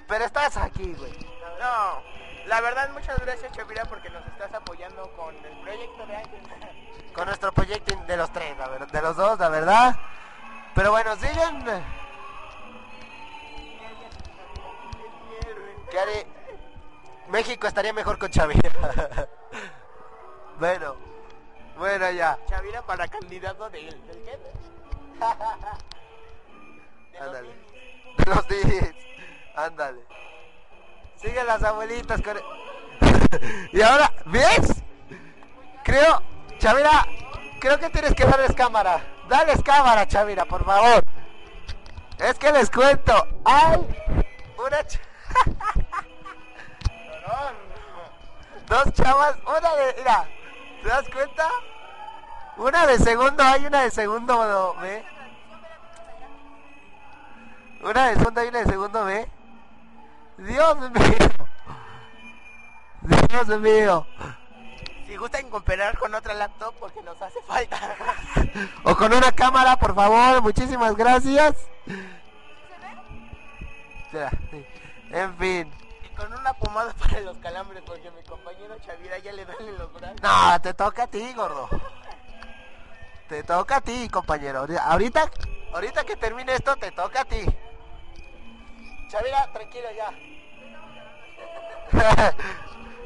Pero 0.06 0.24
estás 0.24 0.56
aquí, 0.56 0.94
güey. 0.94 1.12
No, 1.60 2.02
la 2.46 2.60
verdad 2.60 2.90
muchas 2.92 3.18
gracias 3.20 3.52
Chavira 3.52 3.84
porque 3.84 4.10
nos 4.10 4.26
estás 4.26 4.52
apoyando 4.52 5.10
con 5.16 5.34
el 5.34 5.60
proyecto 5.62 6.06
de 6.06 6.16
Ángel. 6.16 6.40
Con 7.14 7.26
nuestro 7.26 7.50
proyecto 7.50 7.96
de 8.06 8.16
los 8.16 8.32
tres, 8.32 8.56
la 8.56 8.68
verdad, 8.68 8.86
de 8.86 9.02
los 9.02 9.16
dos, 9.16 9.38
la 9.40 9.48
verdad. 9.48 9.96
Pero 10.76 10.92
bueno, 10.92 11.16
siguen... 11.16 11.64
¿Qué 15.90 15.98
haré? 15.98 16.26
México 17.28 17.66
estaría 17.66 17.92
mejor 17.92 18.16
con 18.16 18.30
Chavira. 18.30 18.70
bueno, 20.60 20.94
bueno 21.76 22.10
ya. 22.12 22.38
Chavira 22.46 22.82
para 22.82 23.08
candidato 23.08 23.68
del, 23.70 24.06
del 24.06 24.22
qué? 24.22 24.38
Ándale. 27.20 27.48
De 28.18 28.24
los 28.34 28.48
días. 28.48 28.94
Ándale. 29.56 30.00
Siguen 31.16 31.46
las 31.46 31.62
abuelitas 31.62 32.20
con... 32.22 32.38
y 33.72 33.82
ahora, 33.82 34.12
¿ves? 34.26 34.82
Creo, 35.84 36.22
Chavira, 36.58 37.06
creo 37.60 37.78
que 37.78 37.90
tienes 37.90 38.14
que 38.14 38.24
darles 38.24 38.54
cámara. 38.54 39.02
Dales 39.28 39.62
cámara, 39.62 40.06
Chavira, 40.08 40.44
por 40.44 40.64
favor. 40.64 41.02
Es 42.18 42.38
que 42.38 42.52
les 42.52 42.70
cuento. 42.70 43.12
Hay 43.44 43.76
una... 44.58 44.80
ch- 44.80 45.00
Dos 48.68 48.92
chavas, 48.94 49.36
una 49.46 49.74
de... 49.74 49.94
Mira, 49.98 50.28
¿te 50.82 50.88
das 50.88 51.08
cuenta? 51.10 51.48
Una 52.60 52.86
de 52.86 52.98
segundo 52.98 53.42
A 53.42 53.56
y 53.56 53.64
una 53.64 53.80
de 53.80 53.90
segundo 53.90 54.76
B. 54.78 55.04
Una 57.80 58.08
de 58.08 58.14
segundo 58.16 58.40
A 58.42 58.44
y 58.44 58.48
una 58.48 58.58
de 58.58 58.66
segundo 58.66 59.04
B. 59.06 59.28
Dios 60.36 60.76
mío. 60.90 61.48
Dios 63.00 63.60
mío. 63.60 64.06
Si 65.06 65.16
gustan 65.16 65.48
cooperar 65.48 65.96
con 65.98 66.14
otra 66.14 66.34
laptop 66.34 66.74
porque 66.78 67.00
nos 67.02 67.20
hace 67.22 67.40
falta. 67.46 67.78
O 68.84 68.94
con 68.94 69.10
una 69.10 69.32
cámara, 69.32 69.78
por 69.78 69.94
favor. 69.94 70.42
Muchísimas 70.42 70.94
gracias. 70.94 71.56
Ya, 74.12 74.28
sí. 74.50 74.66
En 75.12 75.34
fin. 75.38 75.72
y 76.04 76.14
con 76.14 76.30
una 76.34 76.52
pomada 76.52 76.92
para 76.92 77.20
los 77.20 77.38
calambres 77.38 77.82
porque 77.86 78.10
mi 78.10 78.22
compañero 78.24 78.76
Chavira 78.84 79.16
ya 79.16 79.32
le 79.32 79.46
duelen 79.46 79.78
los 79.78 79.90
brazos. 79.94 80.20
No, 80.20 80.60
te 80.60 80.74
toca 80.74 81.04
a 81.04 81.06
ti, 81.06 81.32
gordo. 81.32 81.70
Te 83.30 83.44
toca 83.44 83.76
a 83.76 83.80
ti, 83.80 84.08
compañero. 84.08 84.66
Ahorita, 84.82 85.30
ahorita 85.72 86.02
que 86.02 86.16
termine 86.16 86.52
esto, 86.52 86.74
te 86.74 86.90
toca 86.90 87.20
a 87.20 87.24
ti. 87.24 87.40
Chavira, 89.08 89.48
tranquilo 89.52 89.86
ya. 89.96 90.10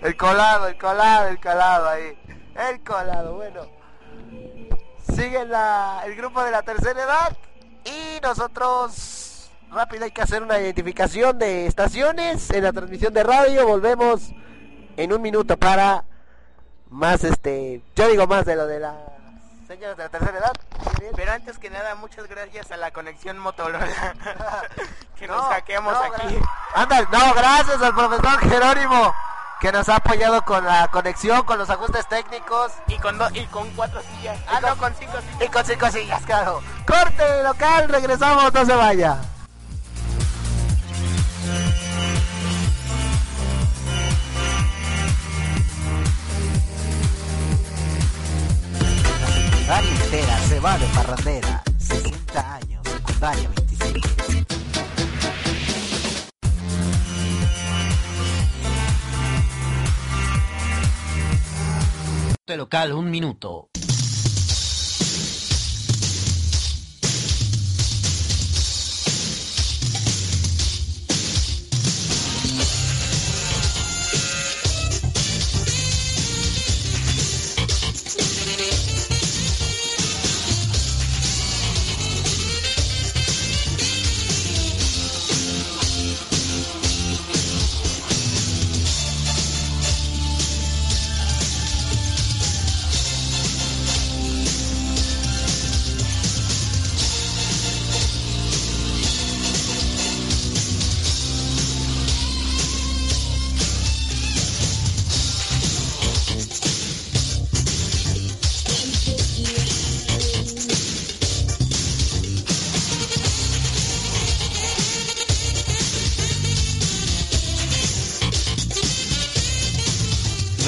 el 0.00 0.16
colado, 0.16 0.68
el 0.68 0.78
colado, 0.78 1.28
el 1.28 1.38
colado 1.38 1.90
ahí. 1.90 2.16
El 2.70 2.82
colado, 2.82 3.34
bueno. 3.34 3.66
Sigue 5.14 5.44
la, 5.44 6.00
el 6.06 6.16
grupo 6.16 6.42
de 6.42 6.52
la 6.52 6.62
tercera 6.62 7.02
edad 7.02 7.36
y 7.84 8.18
nosotros 8.22 9.50
rápido 9.70 10.06
hay 10.06 10.10
que 10.10 10.22
hacer 10.22 10.42
una 10.42 10.58
identificación 10.58 11.38
de 11.38 11.66
estaciones 11.66 12.48
en 12.48 12.64
la 12.64 12.72
transmisión 12.72 13.12
de 13.12 13.24
radio. 13.24 13.66
Volvemos 13.66 14.30
en 14.96 15.12
un 15.12 15.20
minuto 15.20 15.58
para 15.58 16.04
más 16.88 17.24
este, 17.24 17.82
yo 17.94 18.08
digo 18.08 18.26
más 18.26 18.46
de 18.46 18.56
lo 18.56 18.66
de 18.66 18.80
las 18.80 18.94
de 19.80 19.96
la 19.96 20.08
tercera 20.08 20.38
edad. 20.38 20.52
Pero 21.16 21.32
antes 21.32 21.58
que 21.58 21.70
nada, 21.70 21.94
muchas 21.94 22.26
gracias 22.28 22.70
a 22.72 22.76
la 22.76 22.90
conexión 22.90 23.38
Motorola 23.38 23.86
que 25.18 25.26
nos 25.28 25.36
No, 25.36 25.42
hackeamos 25.48 25.92
no, 25.92 26.00
aquí. 26.02 26.38
Anda, 26.74 27.00
no, 27.12 27.34
gracias 27.34 27.82
al 27.82 27.94
profesor 27.94 28.38
Jerónimo 28.40 29.14
que 29.60 29.72
nos 29.72 29.88
ha 29.88 29.96
apoyado 29.96 30.42
con 30.42 30.64
la 30.64 30.88
conexión, 30.88 31.42
con 31.44 31.56
los 31.58 31.70
ajustes 31.70 32.06
técnicos 32.08 32.72
Y 32.86 32.98
con, 32.98 33.16
do- 33.16 33.30
y 33.32 33.46
con 33.46 33.70
cuatro 33.74 34.00
sillas. 34.02 34.38
Ah, 34.48 34.60
no, 34.60 34.76
con 34.76 34.94
cinco 34.94 35.12
sillas. 35.20 35.42
y 35.42 35.48
con 35.48 35.64
cinco 35.64 35.90
sillas, 35.90 36.22
claro. 36.26 36.62
Corte 36.86 37.42
local, 37.42 37.88
regresamos, 37.88 38.52
no 38.52 38.64
se 38.66 38.74
vaya. 38.74 39.18
Secundaria 49.64 50.04
entera 50.04 50.38
se 50.40 50.60
va 50.60 50.76
de 50.76 50.86
parrandera. 50.88 51.62
60 51.78 52.54
años, 52.54 52.82
secundaria 52.86 53.48
25. 53.48 54.08
local, 62.58 62.92
un 62.92 63.10
minuto. 63.10 63.70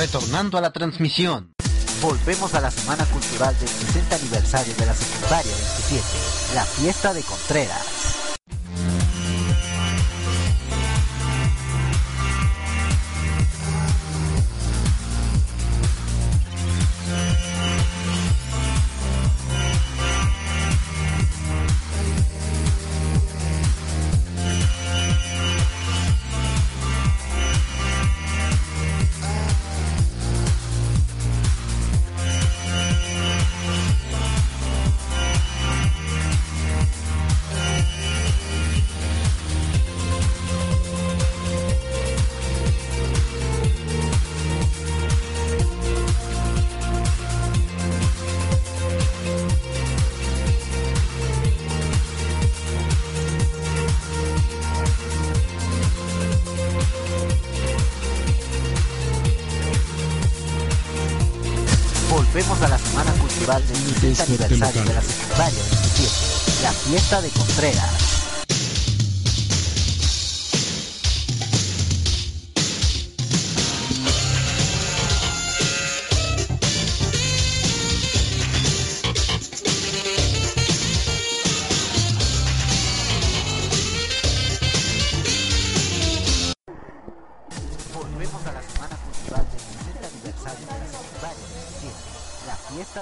Retornando 0.06 0.56
a 0.56 0.60
la 0.60 0.70
transmisión. 0.70 1.52
Volvemos 2.00 2.54
a 2.54 2.60
la 2.60 2.70
Semana 2.70 3.04
Cultural 3.06 3.58
del 3.58 3.68
60 3.68 4.14
aniversario 4.14 4.72
de 4.76 4.86
la 4.86 4.94
secundaria 4.94 5.52
27, 5.52 6.06
la 6.54 6.64
fiesta 6.64 7.12
de 7.12 7.22
Contreras. 7.22 8.05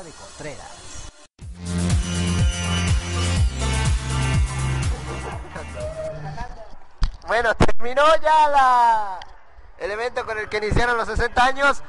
De 0.03 0.11
Contreras. 0.11 1.11
Bueno, 7.29 7.55
terminó 7.55 8.03
ya 8.17 8.49
la 8.49 9.21
el 9.79 9.91
evento 9.91 10.27
con 10.27 10.39
el 10.39 10.49
que 10.49 10.59
iniciaron 10.59 10.97
los 10.97 11.07
60 11.07 11.45
años 11.45 11.83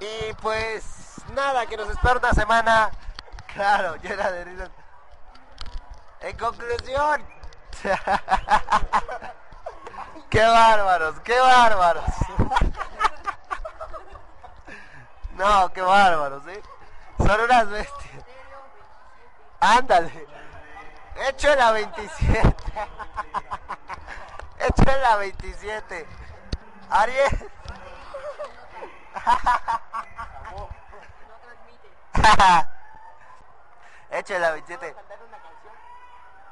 y 0.00 0.32
pues 0.34 0.84
nada, 1.34 1.66
que 1.66 1.76
nos 1.76 1.88
espera 1.90 2.18
una 2.18 2.32
semana, 2.32 2.90
claro, 3.52 3.96
llena 3.96 4.30
de 4.30 4.44
risas. 4.44 4.70
En 6.20 6.36
conclusión, 6.38 7.24
qué 10.30 10.42
bárbaros, 10.44 11.20
qué 11.20 11.40
bárbaros. 11.40 12.04
No, 15.36 15.72
qué 15.72 15.80
bárbaros, 15.80 16.46
¿eh? 16.46 16.62
Son 17.26 17.40
unas 17.40 17.68
bestias. 17.70 18.24
Ándale. 19.60 20.26
Hecho 21.26 21.52
en 21.52 21.58
la 21.58 21.72
27. 21.72 22.54
Hecho 24.58 24.90
en 24.90 25.02
la 25.02 25.16
27. 25.16 26.06
Ariel. 26.90 27.50
Hecho 34.10 34.34
en 34.34 34.42
la 34.42 34.50
27. 34.50 34.96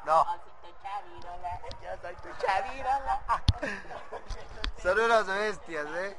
No. 0.06 0.26
Yo 1.82 1.90
soy 2.00 2.16
tu 2.16 2.28
chavirola. 2.46 3.20
Son 4.82 4.98
unas 4.98 5.26
bestias, 5.26 5.86
¿eh? 5.86 6.16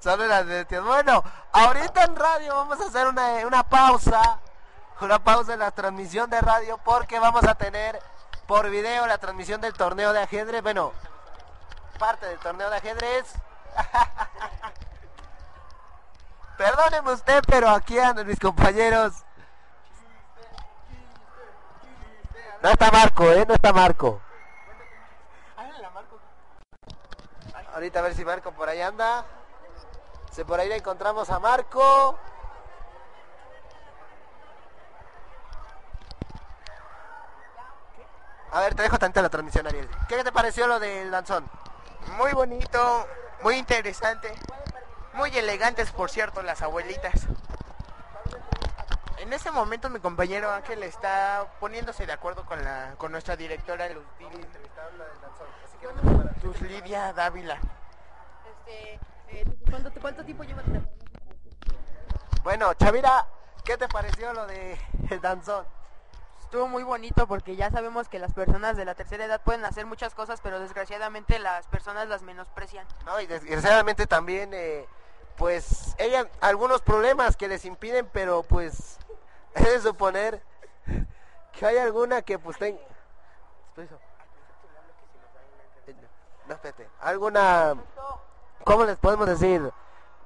Son 0.00 0.20
unas 0.20 0.46
bestias. 0.46 0.84
Bueno, 0.84 1.24
ahorita 1.52 2.04
en 2.04 2.16
radio 2.16 2.54
vamos 2.54 2.80
a 2.80 2.84
hacer 2.84 3.06
una, 3.06 3.46
una 3.46 3.62
pausa. 3.62 4.40
Una 5.00 5.18
pausa 5.18 5.54
en 5.54 5.60
la 5.60 5.70
transmisión 5.70 6.28
de 6.28 6.40
radio 6.40 6.78
porque 6.78 7.20
vamos 7.20 7.44
a 7.44 7.54
tener 7.54 8.00
por 8.46 8.68
video 8.68 9.06
la 9.06 9.18
transmisión 9.18 9.60
del 9.60 9.74
torneo 9.74 10.12
de 10.12 10.22
ajedrez. 10.22 10.62
Bueno, 10.62 10.92
parte 11.98 12.26
del 12.26 12.38
torneo 12.38 12.68
de 12.70 12.76
ajedrez. 12.76 13.32
Perdóneme 16.56 17.12
usted, 17.12 17.42
pero 17.46 17.68
aquí 17.68 17.98
andan 17.98 18.26
mis 18.26 18.40
compañeros. 18.40 19.24
No 22.60 22.70
está 22.70 22.90
Marco, 22.90 23.30
¿eh? 23.30 23.44
No 23.46 23.54
está 23.54 23.72
Marco. 23.72 24.20
Ahorita 27.74 28.00
a 28.00 28.02
ver 28.02 28.14
si 28.14 28.24
Marco 28.24 28.50
por 28.50 28.68
ahí 28.68 28.80
anda. 28.80 29.24
Si 30.38 30.44
por 30.44 30.60
ahí 30.60 30.68
le 30.68 30.76
encontramos 30.76 31.28
a 31.30 31.40
Marco. 31.40 32.16
A 38.52 38.60
ver, 38.60 38.76
te 38.76 38.82
dejo 38.82 39.00
tanta 39.00 39.20
la 39.20 39.30
transmisión, 39.30 39.66
Ariel. 39.66 39.90
¿Qué 40.08 40.22
te 40.22 40.30
pareció 40.30 40.68
lo 40.68 40.78
del 40.78 41.10
danzón? 41.10 41.44
Muy 42.18 42.30
bonito, 42.34 43.08
muy 43.42 43.56
interesante. 43.56 44.32
Muy 45.14 45.36
elegantes, 45.36 45.90
por 45.90 46.08
cierto, 46.08 46.40
las 46.42 46.62
abuelitas. 46.62 47.14
En 49.16 49.32
este 49.32 49.50
momento 49.50 49.90
mi 49.90 49.98
compañero 49.98 50.52
Ángel 50.52 50.84
está 50.84 51.48
poniéndose 51.58 52.06
de 52.06 52.12
acuerdo 52.12 52.46
con 52.46 52.62
la 52.62 52.94
con 52.96 53.10
nuestra 53.10 53.34
directora 53.34 53.88
Luz, 53.88 54.04
Lidia 56.60 57.12
Dávila. 57.12 57.58
Este, 58.46 59.00
¿cuánto, 59.70 60.00
¿Cuánto 60.00 60.24
tiempo 60.24 60.44
lleva 60.44 60.62
trabajando? 60.62 60.90
Bueno, 62.42 62.72
Chavira, 62.74 63.26
¿qué 63.64 63.76
te 63.76 63.88
pareció 63.88 64.32
lo 64.32 64.46
de 64.46 64.78
el 65.10 65.20
danzón? 65.20 65.66
Estuvo 66.40 66.66
muy 66.66 66.82
bonito 66.82 67.26
porque 67.26 67.56
ya 67.56 67.70
sabemos 67.70 68.08
que 68.08 68.18
las 68.18 68.32
personas 68.32 68.76
de 68.76 68.86
la 68.86 68.94
tercera 68.94 69.26
edad 69.26 69.42
pueden 69.42 69.66
hacer 69.66 69.84
muchas 69.84 70.14
cosas, 70.14 70.40
pero 70.42 70.60
desgraciadamente 70.60 71.38
las 71.38 71.66
personas 71.66 72.08
las 72.08 72.22
menosprecian. 72.22 72.86
No, 73.04 73.20
y 73.20 73.26
desgraciadamente 73.26 74.06
también, 74.06 74.54
eh, 74.54 74.86
pues, 75.36 75.94
ella, 75.98 76.26
algunos 76.40 76.80
problemas 76.80 77.36
que 77.36 77.48
les 77.48 77.66
impiden, 77.66 78.08
pero 78.14 78.42
pues, 78.44 78.98
es 79.54 79.64
de 79.64 79.80
suponer 79.80 80.42
que 81.52 81.66
hay 81.66 81.76
alguna 81.76 82.22
que 82.22 82.38
pues 82.38 82.56
tenga... 82.56 82.80
No, 86.46 86.54
espérate, 86.54 86.88
alguna... 87.00 87.76
¿Cómo 88.68 88.84
les 88.84 88.98
podemos 88.98 89.26
decir? 89.26 89.62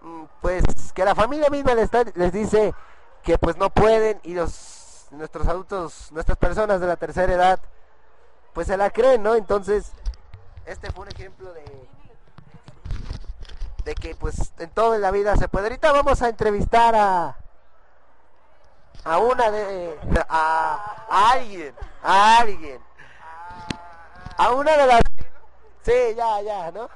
Mm, 0.01 0.25
Pues 0.41 0.65
que 0.93 1.05
la 1.05 1.15
familia 1.15 1.49
misma 1.49 1.75
les, 1.77 2.33
dice 2.33 2.75
que 3.23 3.39
pues 3.39 3.57
no 3.57 3.71
pueden 3.71 4.19
y 4.25 4.35
los 4.35 5.07
nuestros 5.13 5.47
adultos, 5.47 6.11
nuestras 6.11 6.37
personas 6.39 6.81
de 6.81 6.89
la 6.89 6.97
tercera 6.97 7.33
edad, 7.33 7.61
pues 8.53 8.67
se 8.67 8.77
la 8.77 8.91
creen, 8.91 9.23
¿no? 9.23 9.37
Entonces, 9.37 9.93
este 10.67 10.91
fue 10.91 11.05
un 11.05 11.13
ejemplo 11.13 11.53
de 11.53 11.89
de 13.85 13.95
que 13.95 14.17
pues 14.17 14.53
en 14.59 14.71
toda 14.71 14.99
la 14.99 15.13
vida 15.13 15.37
se 15.37 15.47
puede. 15.47 15.67
Ahorita 15.67 15.93
vamos 15.93 16.21
a 16.21 16.29
entrevistar 16.29 16.97
a 16.97 17.37
a 19.05 19.19
una 19.19 19.53
de 19.53 19.97
a, 20.29 21.05
a 21.09 21.31
alguien, 21.31 21.73
a 22.03 22.39
alguien. 22.39 22.83
A 24.37 24.51
una 24.51 24.77
de 24.77 24.87
las 24.89 25.01
Sí, 25.83 26.15
ya, 26.17 26.41
ya, 26.43 26.73
¿no? 26.73 26.89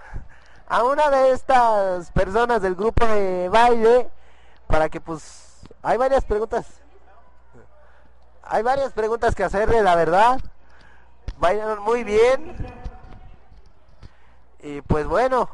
A 0.69 0.83
una 0.83 1.11
de 1.11 1.31
estas 1.31 2.11
personas 2.11 2.61
del 2.61 2.75
grupo 2.75 3.07
de 3.07 3.49
baile 3.49 4.11
para 4.67 4.89
que 4.89 5.01
pues 5.01 5.61
hay 5.83 5.97
varias 5.97 6.25
preguntas. 6.25 6.67
Hay 8.43 8.63
varias 8.63 8.93
preguntas 8.93 9.35
que 9.35 9.45
hacerle, 9.45 9.83
la 9.83 9.95
verdad. 9.95 10.41
Bailan 11.39 11.81
muy 11.81 12.03
bien. 12.03 12.57
Y 14.61 14.81
pues 14.83 15.07
bueno. 15.07 15.49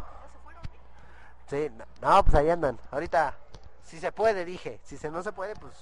Sí, 1.48 1.70
no, 2.00 2.22
pues 2.22 2.34
ahí 2.34 2.48
andan. 2.48 2.78
Ahorita, 2.90 3.34
si 3.84 4.00
se 4.00 4.12
puede, 4.12 4.46
dije. 4.46 4.80
Si 4.84 4.96
se 4.96 5.10
no 5.10 5.22
se 5.22 5.32
puede, 5.32 5.54
pues 5.56 5.74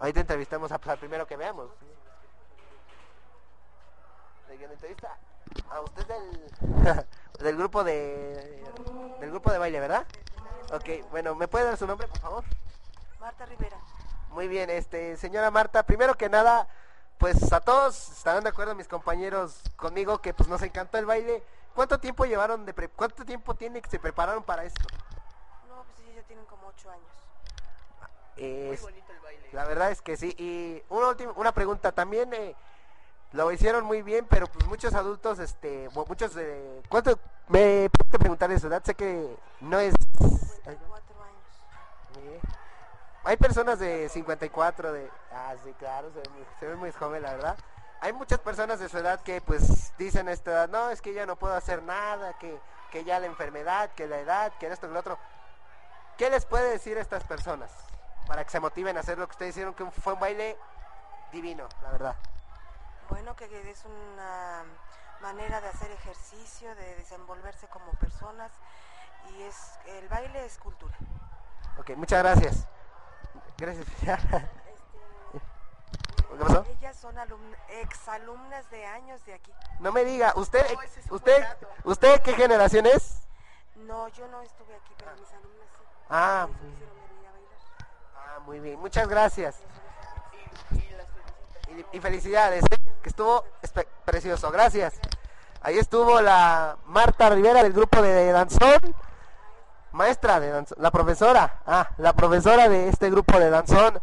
ahorita 0.00 0.20
entrevistamos 0.20 0.70
a, 0.72 0.78
pues, 0.78 0.90
al 0.90 0.98
primero 0.98 1.26
que 1.26 1.36
veamos. 1.36 1.70
A 5.70 5.80
usted 5.80 6.06
del, 6.06 7.06
del 7.40 7.56
grupo 7.56 7.84
de 7.84 8.64
del 9.20 9.30
grupo 9.30 9.50
de 9.50 9.58
baile, 9.58 9.80
¿verdad? 9.80 10.06
Ok, 10.72 11.10
bueno, 11.10 11.34
¿me 11.34 11.48
puede 11.48 11.64
dar 11.64 11.76
su 11.76 11.86
nombre, 11.86 12.06
por 12.08 12.18
favor? 12.18 12.44
Marta 13.20 13.44
Rivera. 13.46 13.76
Muy 14.30 14.46
bien, 14.48 14.70
este, 14.70 15.16
señora 15.16 15.50
Marta, 15.50 15.82
primero 15.82 16.14
que 16.14 16.28
nada, 16.28 16.68
pues 17.18 17.52
a 17.52 17.60
todos 17.60 18.10
estarán 18.10 18.44
de 18.44 18.50
acuerdo 18.50 18.74
mis 18.74 18.86
compañeros 18.88 19.60
conmigo 19.76 20.18
que 20.20 20.34
pues 20.34 20.48
nos 20.48 20.62
encantó 20.62 20.98
el 20.98 21.06
baile. 21.06 21.42
¿Cuánto 21.74 21.98
tiempo 21.98 22.24
llevaron 22.26 22.64
de 22.66 22.74
pre- 22.74 22.88
cuánto 22.88 23.24
tiempo 23.24 23.54
tiene 23.54 23.80
que 23.80 23.88
se 23.90 23.98
prepararon 23.98 24.42
para 24.42 24.64
esto? 24.64 24.84
No, 25.68 25.82
pues 25.84 25.96
sí, 25.96 26.12
ya 26.14 26.22
tienen 26.22 26.44
como 26.46 26.66
ocho 26.68 26.90
años. 26.90 27.06
Es- 28.36 28.82
bonito 28.82 29.12
el 29.12 29.20
baile. 29.20 29.48
la 29.52 29.64
verdad 29.64 29.90
es 29.90 30.00
que 30.02 30.16
sí. 30.16 30.34
Y 30.38 30.82
una 30.90 31.08
última, 31.08 31.32
una 31.36 31.52
pregunta 31.52 31.90
también 31.92 32.32
eh, 32.34 32.54
lo 33.32 33.52
hicieron 33.52 33.84
muy 33.84 34.02
bien, 34.02 34.26
pero 34.28 34.46
pues 34.46 34.66
muchos 34.66 34.94
adultos, 34.94 35.38
este, 35.38 35.88
mu- 35.94 36.04
muchos, 36.06 36.34
eh, 36.36 36.82
¿cuánto? 36.88 37.18
Me 37.48 37.90
puedo 37.90 38.18
preguntar 38.18 38.48
de 38.50 38.58
su 38.58 38.66
edad, 38.66 38.82
sé 38.84 38.94
que 38.94 39.36
no 39.60 39.78
es. 39.78 39.94
Cuatro 40.18 41.22
años. 41.22 42.16
Mire. 42.16 42.40
Hay 43.24 43.36
personas 43.36 43.78
de 43.78 44.08
54, 44.08 44.92
de... 44.92 45.10
Ah, 45.32 45.54
sí, 45.62 45.72
claro, 45.78 46.10
se 46.12 46.20
ve, 46.20 46.28
muy, 46.30 46.46
se 46.58 46.66
ve 46.66 46.76
muy 46.76 46.92
joven, 46.92 47.22
la 47.22 47.32
verdad. 47.34 47.56
Hay 48.00 48.12
muchas 48.12 48.38
personas 48.38 48.78
de 48.78 48.88
su 48.88 48.96
edad 48.98 49.20
que 49.20 49.40
pues 49.40 49.92
dicen 49.98 50.28
a 50.28 50.32
esta 50.32 50.52
edad, 50.52 50.68
no, 50.68 50.90
es 50.90 51.02
que 51.02 51.12
ya 51.12 51.26
no 51.26 51.36
puedo 51.36 51.54
hacer 51.54 51.82
nada, 51.82 52.38
que, 52.38 52.58
que 52.90 53.04
ya 53.04 53.18
la 53.18 53.26
enfermedad, 53.26 53.90
que 53.96 54.06
la 54.06 54.18
edad, 54.20 54.52
que 54.58 54.68
esto, 54.68 54.86
que 54.86 54.94
lo 54.94 55.00
otro. 55.00 55.18
¿Qué 56.16 56.30
les 56.30 56.46
puede 56.46 56.70
decir 56.70 56.96
a 56.96 57.00
estas 57.00 57.24
personas 57.24 57.70
para 58.26 58.44
que 58.44 58.50
se 58.50 58.60
motiven 58.60 58.96
a 58.96 59.00
hacer 59.00 59.18
lo 59.18 59.26
que 59.26 59.32
ustedes 59.32 59.50
hicieron, 59.50 59.74
que 59.74 59.84
fue 59.90 60.12
un 60.14 60.20
baile 60.20 60.56
divino, 61.32 61.68
la 61.82 61.90
verdad? 61.90 62.16
Bueno, 63.08 63.34
que 63.36 63.70
es 63.70 63.84
una 63.84 64.64
manera 65.20 65.60
de 65.60 65.68
hacer 65.68 65.90
ejercicio, 65.90 66.74
de 66.74 66.96
desenvolverse 66.96 67.66
como 67.68 67.90
personas 67.92 68.52
y 69.30 69.42
es 69.42 69.78
el 69.86 70.08
baile 70.08 70.44
es 70.44 70.58
cultura. 70.58 70.96
Ok, 71.78 71.90
muchas 71.96 72.22
gracias. 72.22 72.66
Gracias. 73.56 73.86
¿Qué 76.28 76.44
pasó? 76.44 76.64
Ellas 76.68 76.96
son 76.96 77.16
alumn- 77.16 77.56
exalumnas 77.70 78.70
de 78.70 78.84
años 78.86 79.24
de 79.24 79.34
aquí. 79.34 79.52
No 79.80 79.90
me 79.92 80.04
diga, 80.04 80.32
usted, 80.36 80.64
No, 80.74 80.82
es 80.82 81.10
usted, 81.10 81.44
usted, 81.84 82.20
¿qué 82.22 82.34
generación 82.34 82.86
es? 82.86 83.22
No, 83.74 84.08
yo 84.08 84.28
no 84.28 84.42
estuve 84.42 84.74
aquí, 84.76 84.92
pero 84.98 85.12
mis 85.16 85.28
alumnas 85.32 85.68
sí. 85.76 85.84
Ah, 86.10 86.42
a 86.42 86.46
bailar. 86.46 87.58
Ah, 88.16 88.38
muy 88.40 88.60
bien, 88.60 88.78
muchas 88.78 89.08
gracias. 89.08 89.56
Y, 91.92 91.96
y 91.96 92.00
felicidades, 92.00 92.62
¿eh? 92.70 92.87
Que 93.08 93.10
estuvo 93.10 93.44
precioso, 94.04 94.50
gracias. 94.50 94.94
Ahí 95.62 95.78
estuvo 95.78 96.20
la 96.20 96.76
Marta 96.86 97.30
Rivera 97.30 97.62
del 97.62 97.72
grupo 97.72 98.02
de 98.02 98.30
Danzón. 98.32 98.94
maestra 99.92 100.38
de 100.38 100.50
danzón, 100.50 100.76
la 100.80 100.90
profesora, 100.90 101.62
ah, 101.66 101.88
la 101.96 102.12
profesora 102.12 102.68
de 102.68 102.88
este 102.88 103.10
grupo 103.10 103.38
de 103.40 103.48
danzón, 103.50 104.00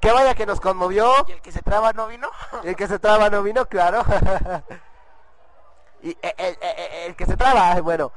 que 0.00 0.12
vaya 0.12 0.34
que 0.34 0.46
nos 0.46 0.60
conmovió, 0.60 1.12
¿Y 1.26 1.32
el 1.32 1.42
que 1.42 1.50
se 1.52 1.60
traba 1.62 1.92
no 1.92 2.06
vino? 2.06 2.30
el 2.62 2.76
que 2.76 2.86
se 2.86 2.98
traba 3.00 3.28
no 3.28 3.42
vino, 3.42 3.66
claro, 3.66 4.02
y 6.02 6.16
el, 6.22 6.34
el- 6.38 6.58
el- 6.62 6.92
el 7.08 7.16
que 7.16 7.26
se 7.26 7.36
traba, 7.36 7.74
bueno, 7.80 8.12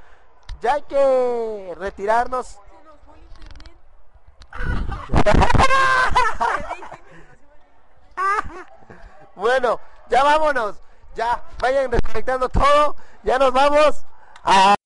ya 0.62 0.74
hay 0.76 0.84
que 0.84 1.74
retirarnos, 1.78 2.60
bueno, 9.36 9.80
ya 10.10 10.24
vámonos, 10.24 10.76
ya, 11.16 11.42
vayan 11.60 11.90
desconectando 11.92 12.50
todo, 12.50 12.96
ya 13.24 13.38
nos 13.40 13.52
vamos. 13.52 14.06
A... 14.44 14.77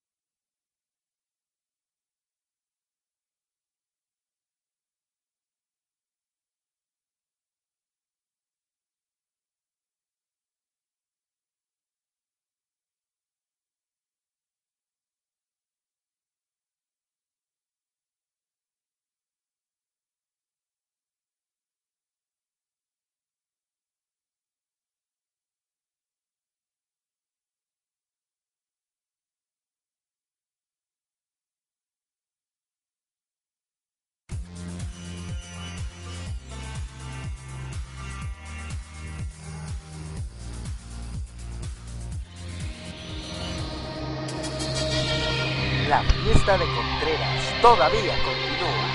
La 45.92 46.02
fiesta 46.04 46.58
de 46.58 46.64
Contreras 46.68 47.62
todavía 47.62 48.14
continúa. 48.24 48.88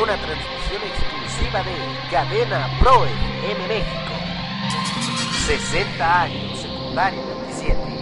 Una 0.00 0.16
transmisión 0.16 0.80
exclusiva 0.86 1.60
de 1.64 2.08
Cadena 2.08 2.70
Pro 2.78 3.04
en 3.04 3.66
México. 3.66 4.12
60 5.48 6.22
años, 6.22 6.60
secundaria 6.60 7.20
27. 7.48 7.95